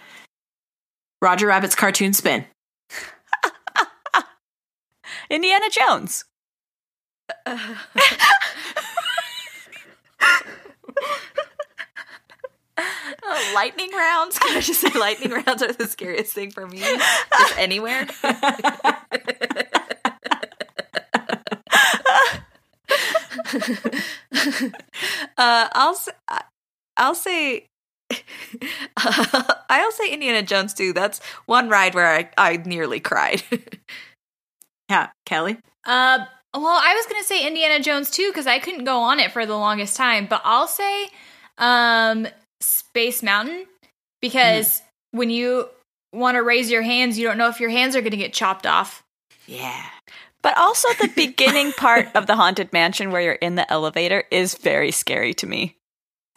[1.22, 2.46] Roger Rabbit's cartoon spin.
[5.30, 6.26] Indiana Jones.
[13.28, 14.38] Oh, lightning rounds.
[14.40, 16.80] Can I just say lightning rounds are the scariest thing for me?
[16.80, 18.08] Just anywhere.
[25.38, 26.10] uh, I'll s-
[26.98, 27.66] I'll say
[28.98, 30.94] I'll say Indiana Jones too.
[30.94, 33.44] That's one ride where I, I nearly cried.
[34.88, 35.58] Yeah, Kelly.
[35.84, 36.20] Uh,
[36.54, 39.48] well, I was gonna say Indiana Jones too because I couldn't go on it for
[39.48, 41.08] the longest time, but I'll say
[41.58, 42.28] um,
[42.62, 43.66] Space Mountain
[44.22, 44.82] because
[45.12, 45.68] when you
[46.14, 48.66] want to raise your hands, you don't know if your hands are gonna get chopped
[48.66, 49.04] off.
[49.48, 49.86] Yeah.
[50.42, 54.56] But also the beginning part of the haunted mansion where you're in the elevator is
[54.56, 55.76] very scary to me.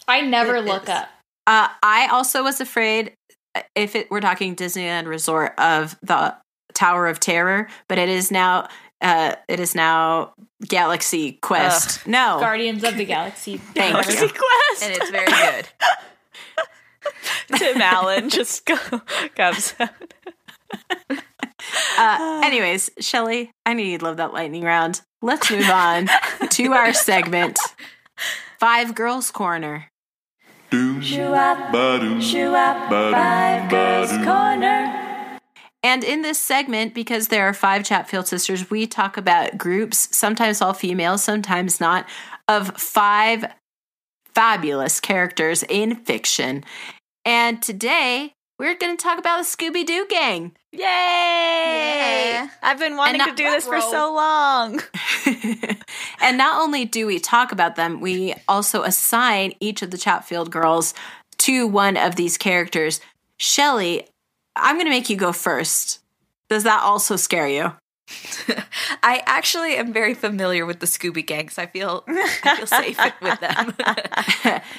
[0.06, 0.88] I never It look is.
[0.88, 1.08] up.
[1.46, 3.12] Uh, I also was afraid
[3.54, 6.36] uh, if it we're talking Disneyland Resort of the
[6.74, 8.68] Tower of Terror, but it is now
[9.00, 10.34] uh, it is now
[10.66, 12.06] Galaxy Quest.
[12.06, 13.56] no, Guardians of the Galaxy.
[13.58, 14.28] Thank Galaxy you.
[14.28, 14.82] Quest.
[14.82, 15.68] and it's very good.
[17.58, 18.76] Tim Allen just go,
[19.34, 19.90] comes out.
[21.98, 25.00] Uh, anyways, Shelly, I knew you'd love that lightning round.
[25.22, 26.08] Let's move on
[26.50, 27.58] to our segment,
[28.60, 29.90] Five Girls Corner.
[30.70, 32.20] Doom, ba-doom, ba-doom,
[32.90, 34.24] ba-doom.
[34.24, 35.07] Corner.
[35.82, 40.60] And in this segment, because there are five Chatfield sisters, we talk about groups, sometimes
[40.60, 42.06] all female, sometimes not,
[42.48, 43.44] of five
[44.34, 46.64] fabulous characters in fiction.
[47.24, 50.52] And today we're going to talk about the Scooby Doo gang.
[50.72, 50.80] Yay!
[50.80, 52.48] Yeah.
[52.60, 53.90] I've been wanting And to do this for Ruh-roh.
[53.90, 54.82] so long.
[56.20, 60.50] and not only do we talk about them, we also assign each of the Chatfield
[60.50, 60.92] girls
[61.38, 63.00] to one of these characters.
[63.38, 64.08] Shelly,
[64.58, 66.00] I'm going to make you go first.
[66.48, 67.72] Does that also scare you?
[69.02, 71.58] I actually am very familiar with the Scooby gangs.
[71.58, 74.62] I feel I feel safe with them.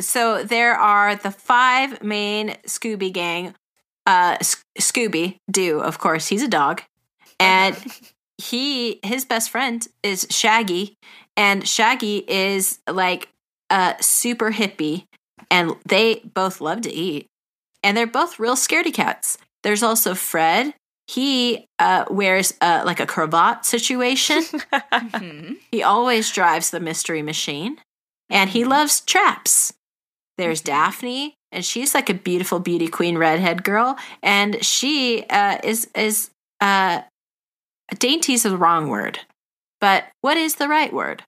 [0.00, 3.54] So there are the five main Scooby gang.
[4.06, 6.82] Uh, S- Scooby Doo, of course, he's a dog,
[7.38, 7.76] and
[8.36, 10.96] he his best friend is Shaggy,
[11.36, 13.28] and Shaggy is like
[13.70, 15.04] a super hippie,
[15.50, 17.28] and they both love to eat,
[17.82, 19.38] and they're both real scaredy cats.
[19.62, 20.74] There's also Fred.
[21.08, 24.42] He uh, wears uh, like a cravat situation.
[24.92, 25.56] Mhm.
[25.70, 27.78] He always drives the mystery machine
[28.30, 29.72] and he loves traps.
[30.38, 35.88] There's Daphne and she's like a beautiful beauty queen redhead girl and she uh, is
[35.94, 36.30] is
[36.60, 37.02] uh
[37.90, 39.20] is the wrong word.
[39.80, 41.24] But what is the right word?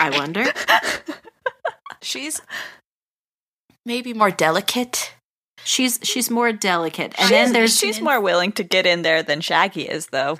[0.00, 0.46] I wonder.
[2.02, 2.40] She's
[3.84, 5.14] maybe more delicate.
[5.68, 7.14] She's she's more delicate.
[7.18, 10.38] And she's, then there's she's more willing to get in there than Shaggy is, though.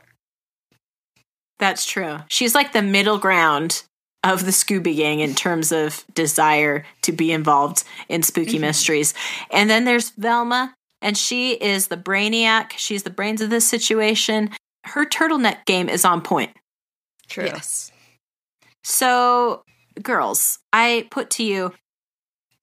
[1.59, 2.18] That's true.
[2.29, 3.83] She's like the middle ground
[4.24, 8.62] of the Scooby Gang in terms of desire to be involved in spooky mm-hmm.
[8.62, 9.14] mysteries.
[9.53, 12.72] And then there's Velma, and she is the brainiac.
[12.76, 14.51] She's the brains of this situation.
[14.85, 16.53] Her turtleneck game is on point.
[17.29, 17.45] True.
[17.47, 17.93] Yes.
[18.85, 19.62] So,
[20.03, 21.74] girls, I put to you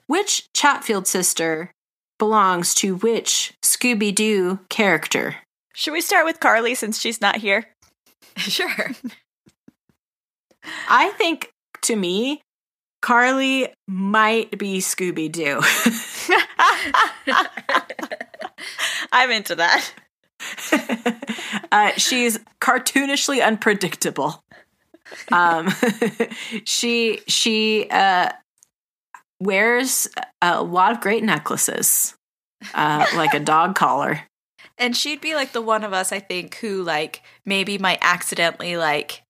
[0.08, 1.72] which Chatfield sister
[2.18, 5.38] belongs to which Scooby Doo character?
[5.74, 7.66] Should we start with Carly since she's not here?
[8.38, 8.70] Sure.
[10.90, 11.52] I think
[11.84, 12.42] to me,
[13.02, 15.62] Carly might be Scooby Doo.
[19.14, 19.90] I'm into that.
[21.72, 24.44] uh, she's cartoonishly unpredictable.
[25.32, 25.70] Um,
[26.66, 28.32] she she uh,
[29.40, 30.08] wears
[30.42, 32.16] a lot of great necklaces,
[32.74, 34.22] uh, like a dog collar.
[34.78, 38.78] And she'd be like the one of us, I think, who like maybe might accidentally
[38.78, 39.22] like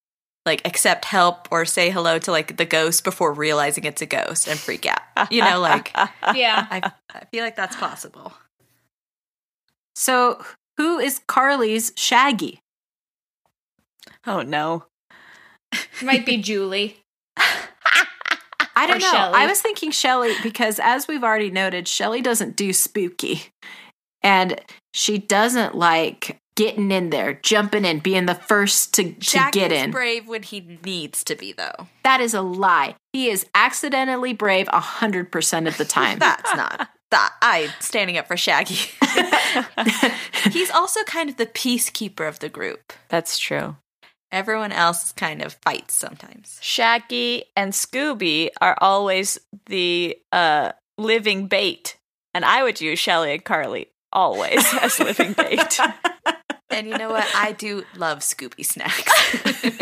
[0.45, 4.47] like accept help or say hello to like the ghost before realizing it's a ghost
[4.47, 5.31] and freak out.
[5.31, 5.91] You know, like
[6.35, 6.67] Yeah.
[6.69, 8.33] I, I feel like that's possible.
[9.95, 10.43] So,
[10.77, 12.59] who is Carly's Shaggy?
[14.27, 14.85] oh no.
[16.03, 16.97] Might be Julie.
[18.75, 19.11] I don't Or know.
[19.11, 19.33] Shelley.
[19.35, 23.43] I was thinking Shelly because, as we've already noted, Shelly doesn't do spooky.
[24.21, 24.59] And
[24.93, 29.71] she doesn't like getting in there, jumping in, being the first to, to Shaggy's get
[29.71, 29.91] in.
[29.91, 31.87] brave when he needs to be, though.
[32.03, 32.95] That is a lie.
[33.13, 36.17] He is accidentally brave 100% of the time.
[36.19, 37.33] That's not that.
[37.41, 38.77] I standing up for Shaggy.
[40.51, 42.93] He's also kind of the peacekeeper of the group.
[43.09, 43.75] That's true.
[44.35, 46.59] Everyone else kind of fights sometimes.
[46.61, 51.95] Shaggy and Scooby are always the uh, living bait,
[52.33, 55.79] and I would use Shelly and Carly always as living bait.
[56.69, 57.25] And you know what?
[57.33, 59.09] I do love Scooby snacks.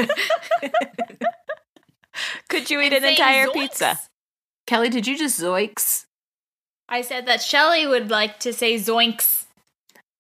[2.49, 3.53] Could you eat And an entire zoinks.
[3.53, 3.99] pizza?
[4.67, 6.05] Kelly, did you just zoinks?
[6.87, 9.45] I said that Shelly would like to say zoinks.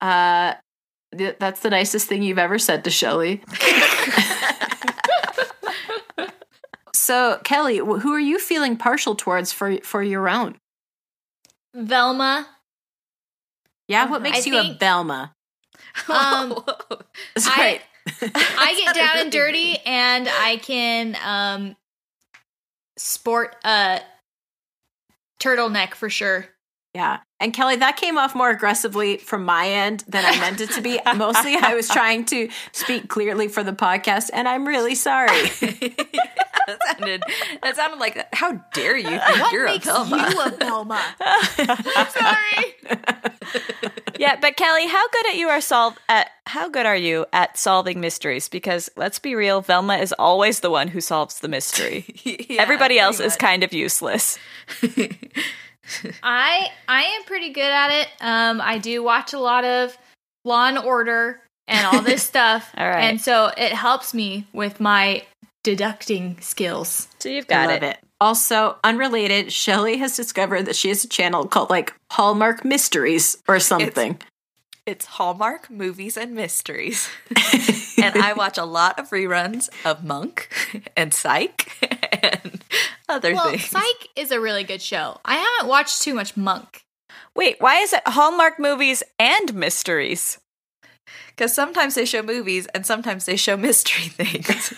[0.01, 0.57] Uh, th-
[1.39, 3.41] that's the nicest thing you've ever said to Shelly.
[6.93, 10.57] so, Kelly, who are you feeling partial towards for for your own?
[11.75, 12.47] Velma.
[13.87, 15.33] Yeah, what makes I you a Velma?
[16.09, 16.63] Um,
[17.37, 17.79] Sorry.
[18.21, 21.75] I get down and dirty and I can um
[22.97, 24.01] sport a
[25.41, 26.47] turtleneck for sure.
[26.93, 27.19] Yeah.
[27.39, 30.81] And Kelly, that came off more aggressively from my end than I meant it to
[30.81, 30.99] be.
[31.15, 35.27] Mostly, I was trying to speak clearly for the podcast, and I'm really sorry.
[35.59, 37.23] that sounded
[37.61, 40.33] that sounded like how dare you think you're a Velma?
[40.45, 41.03] a Velma?
[42.11, 42.75] sorry.
[44.17, 47.57] Yeah, but Kelly, how good at you are solve at how good are you at
[47.57, 48.47] solving mysteries?
[48.47, 52.05] Because let's be real, Velma is always the one who solves the mystery.
[52.23, 54.37] Yeah, Everybody else pretty is kind of useless.
[56.23, 58.07] I I am pretty good at it.
[58.21, 59.97] Um, I do watch a lot of
[60.45, 63.03] Law and Order and all this stuff, All right.
[63.03, 65.23] and so it helps me with my
[65.63, 67.07] deducting skills.
[67.19, 67.83] So you've got it.
[67.83, 67.97] it.
[68.19, 73.59] Also, unrelated, Shelly has discovered that she has a channel called like Hallmark Mysteries or
[73.59, 74.13] something.
[74.13, 74.25] It's
[75.05, 77.09] Hallmark movies and mysteries.
[77.97, 80.49] and I watch a lot of reruns of Monk
[80.97, 81.71] and Psych
[82.23, 82.63] and
[83.07, 83.65] other Well, things.
[83.65, 85.19] Psych is a really good show.
[85.25, 86.85] I haven't watched too much Monk.
[87.35, 90.37] Wait, why is it Hallmark movies and mysteries?
[91.29, 94.73] Because sometimes they show movies and sometimes they show mystery things.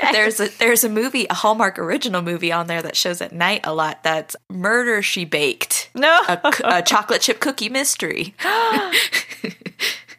[0.12, 3.60] There's a there's a movie, a Hallmark original movie on there that shows at night
[3.64, 4.02] a lot.
[4.02, 6.20] That's Murder She Baked, No.
[6.64, 8.34] a chocolate chip cookie mystery.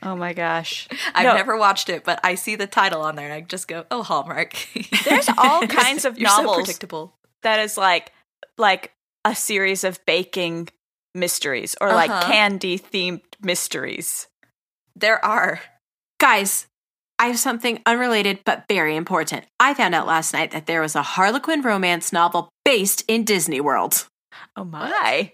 [0.04, 0.88] oh my gosh.
[1.16, 1.34] I've No.
[1.36, 4.04] never watched it, but I see the title on there and I just go, "Oh,
[4.04, 4.54] Hallmark."
[5.06, 7.16] There's all kinds of You're so novels predictable.
[7.44, 8.12] that is like
[8.58, 8.92] like
[9.26, 10.70] a series of baking
[11.16, 12.32] mysteries or like Uh-huh.
[12.32, 14.28] candy themed mysteries.
[15.00, 15.62] There are.
[16.20, 16.66] Guys,
[17.20, 19.46] I have something unrelated but very important.
[19.60, 23.62] I found out last night that there was a Harlequin romance novel based in Disney
[23.62, 24.08] World.
[24.56, 25.34] Oh my.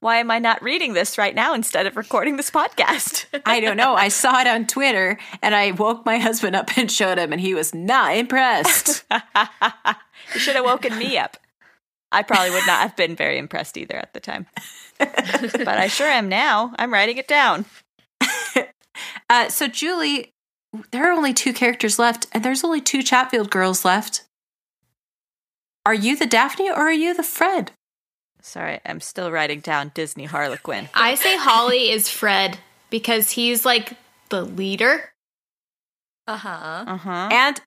[0.00, 3.26] Why am I not reading this right now instead of recording this podcast?
[3.46, 3.94] I don't know.
[3.94, 7.40] I saw it on Twitter and I woke my husband up and showed him, and
[7.40, 9.04] he was not impressed.
[10.34, 11.36] you should have woken me up.
[12.10, 14.46] I probably would not have been very impressed either at the time.
[14.98, 16.72] but I sure am now.
[16.80, 17.64] I'm writing it down.
[19.28, 20.32] Uh, so, Julie,
[20.90, 24.24] there are only two characters left, and there's only two Chatfield girls left.
[25.84, 27.72] Are you the Daphne or are you the Fred?
[28.40, 30.88] Sorry, I'm still writing down Disney Harlequin.
[30.94, 32.58] I say Holly is Fred
[32.90, 33.94] because he's like
[34.28, 35.12] the leader.
[36.26, 36.84] Uh huh.
[36.86, 37.28] Uh huh.
[37.32, 37.60] And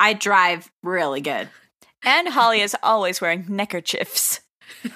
[0.00, 1.48] I drive really good.
[2.02, 4.40] And Holly is always wearing neckerchiefs.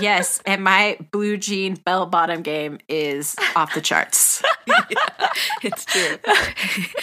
[0.00, 4.42] Yes, and my blue jean bell bottom game is off the charts.
[5.62, 6.18] It's true.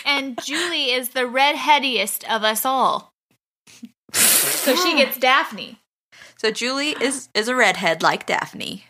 [0.05, 3.11] And Julie is the redheadiest of us all.
[4.13, 5.79] So she gets Daphne.
[6.37, 8.85] So Julie is is a redhead like Daphne.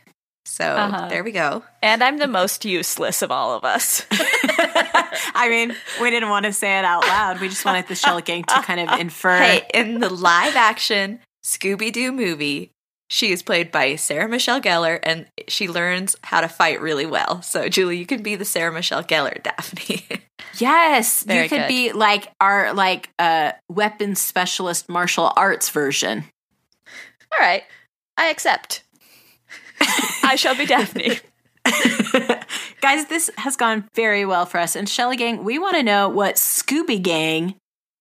[0.45, 1.07] So Uh-huh.
[1.09, 1.63] there we go.
[1.81, 4.05] And I'm the most useless of all of us.
[4.11, 7.39] I mean, we didn't want to say it out loud.
[7.39, 9.37] We just wanted the Shell Gang to kind of infer.
[9.37, 12.71] Hey, in the live action Scooby Doo movie,
[13.11, 17.41] she is played by Sarah Michelle Gellar, and she learns how to fight really well.
[17.41, 20.05] So Julie, you can be the Sarah Michelle Gellar Daphne.
[20.57, 21.67] Yes, Very you could good.
[21.67, 26.23] be like our like uh weapons specialist martial arts version.
[27.33, 27.63] all right,
[28.17, 28.83] I accept.
[30.23, 31.19] I shall be Daphne.
[32.81, 34.75] Guys, this has gone very well for us.
[34.77, 37.55] And Shelly Gang, we want to know what Scooby Gang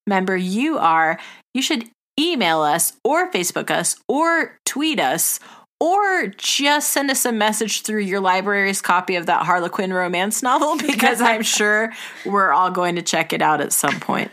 [0.06, 1.18] member you are.
[1.52, 1.88] You should
[2.20, 5.40] email us or Facebook us or tweet us
[5.80, 10.76] or just send us a message through your library's copy of that Harlequin romance novel
[10.86, 11.92] because I'm sure
[12.26, 14.30] we're all going to check it out at some point.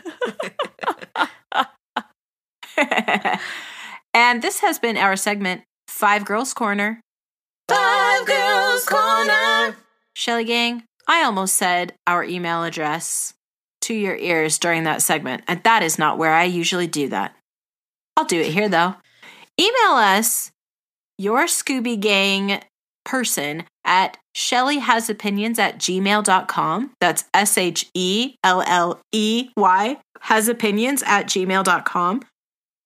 [4.14, 7.00] and this has been our segment, Five Girls Corner.
[7.68, 9.76] Five Girls Corner.
[10.14, 13.32] Shelly Gang, I almost said our email address
[13.82, 17.34] to your ears during that segment, and that is not where I usually do that.
[18.18, 18.96] I'll do it here though.
[19.60, 20.50] Email us
[21.18, 22.60] your Scooby Gang
[23.04, 26.90] person at shellyhasopinions at gmail.com.
[27.00, 32.22] That's S H E L L E Y has opinions at gmail.com.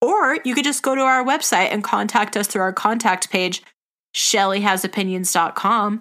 [0.03, 3.63] Or you could just go to our website and contact us through our contact page,
[4.15, 6.01] shellyhasopinions.com.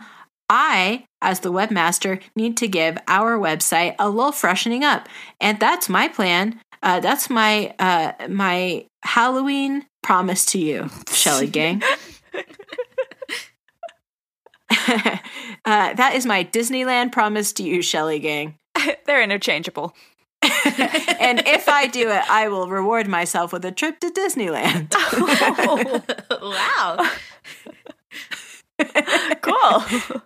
[0.49, 5.07] I, as the webmaster, need to give our website a little freshening up.
[5.39, 6.59] And that's my plan.
[6.81, 11.81] Uh, that's my uh, my Halloween promise to you, Shelly Gang.
[14.71, 15.17] uh,
[15.65, 18.57] that is my Disneyland promise to you, Shelly Gang.
[19.05, 19.95] They're interchangeable.
[20.43, 24.91] and if I do it, I will reward myself with a trip to Disneyland.
[26.41, 27.09] wow.
[29.41, 30.21] Cool.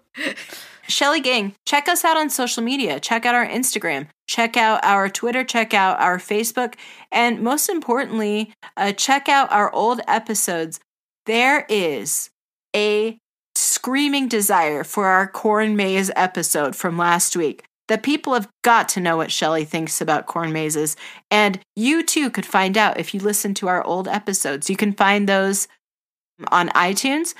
[0.87, 2.99] Shelly Gang, check us out on social media.
[2.99, 4.07] Check out our Instagram.
[4.27, 5.43] Check out our Twitter.
[5.43, 6.75] Check out our Facebook.
[7.11, 10.79] And most importantly, uh, check out our old episodes.
[11.25, 12.29] There is
[12.75, 13.17] a
[13.55, 17.63] screaming desire for our corn maze episode from last week.
[17.87, 20.97] The people have got to know what Shelly thinks about corn mazes.
[21.29, 24.69] And you too could find out if you listen to our old episodes.
[24.69, 25.67] You can find those
[26.51, 27.35] on iTunes,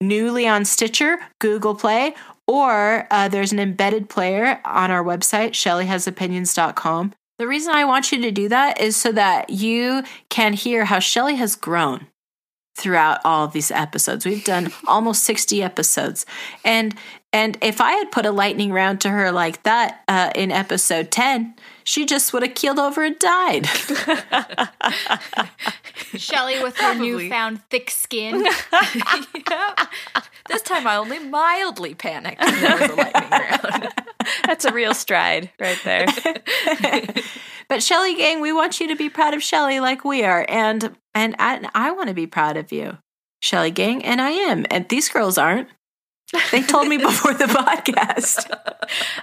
[0.00, 2.14] newly on Stitcher, Google Play,
[2.48, 7.12] or uh, there's an embedded player on our website, shellyhasopinions.com.
[7.36, 10.98] The reason I want you to do that is so that you can hear how
[10.98, 12.08] Shelly has grown
[12.76, 14.24] throughout all of these episodes.
[14.24, 16.26] We've done almost 60 episodes.
[16.64, 16.96] And
[17.30, 21.10] and if I had put a lightning round to her like that uh, in episode
[21.10, 21.54] 10,
[21.88, 23.66] she just would have keeled over and died.
[26.16, 27.24] Shelly with her Probably.
[27.24, 28.46] newfound thick skin.
[29.50, 29.80] Yep.
[30.48, 33.88] This time I only mildly panicked when there was a lightning round.
[34.46, 36.06] That's a real stride right there.
[37.68, 40.44] But Shelly gang, we want you to be proud of Shelly like we are.
[40.48, 42.98] And and I, and I want to be proud of you.
[43.40, 44.66] Shelly gang, and I am.
[44.70, 45.68] And these girls aren't.
[46.50, 48.50] They told me before the podcast.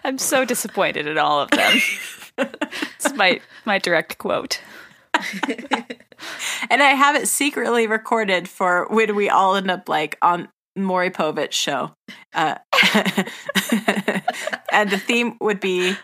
[0.03, 1.77] I'm so disappointed in all of them.
[2.37, 4.59] It's my my direct quote.
[6.69, 11.09] And I have it secretly recorded for when we all end up like on Maury
[11.09, 11.91] Povich show.
[12.33, 12.55] Uh,
[14.71, 15.95] and the theme would be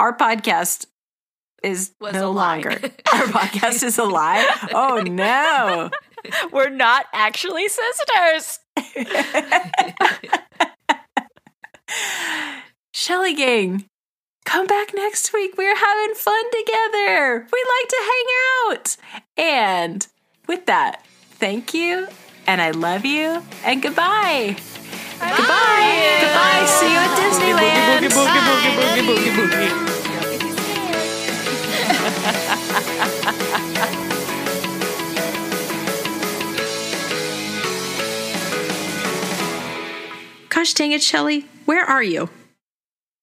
[0.00, 0.86] our podcast
[1.62, 2.70] is Was no longer.
[2.70, 4.46] Our podcast is a lie.
[4.72, 5.90] Oh no.
[6.52, 8.60] We're not actually sisters.
[12.92, 13.84] Shelly Gang,
[14.48, 15.58] come back next week.
[15.58, 17.46] We're having fun together.
[17.52, 18.24] We like to hang
[18.64, 18.96] out.
[19.36, 20.06] And
[20.46, 22.08] with that, thank you,
[22.46, 24.56] and I love you, and goodbye.
[25.20, 26.18] Goodbye.
[26.22, 26.64] Goodbye.
[26.66, 28.08] See you at Disneyland.
[40.48, 41.44] Gosh dang it, Shelly.
[41.66, 42.30] Where are you?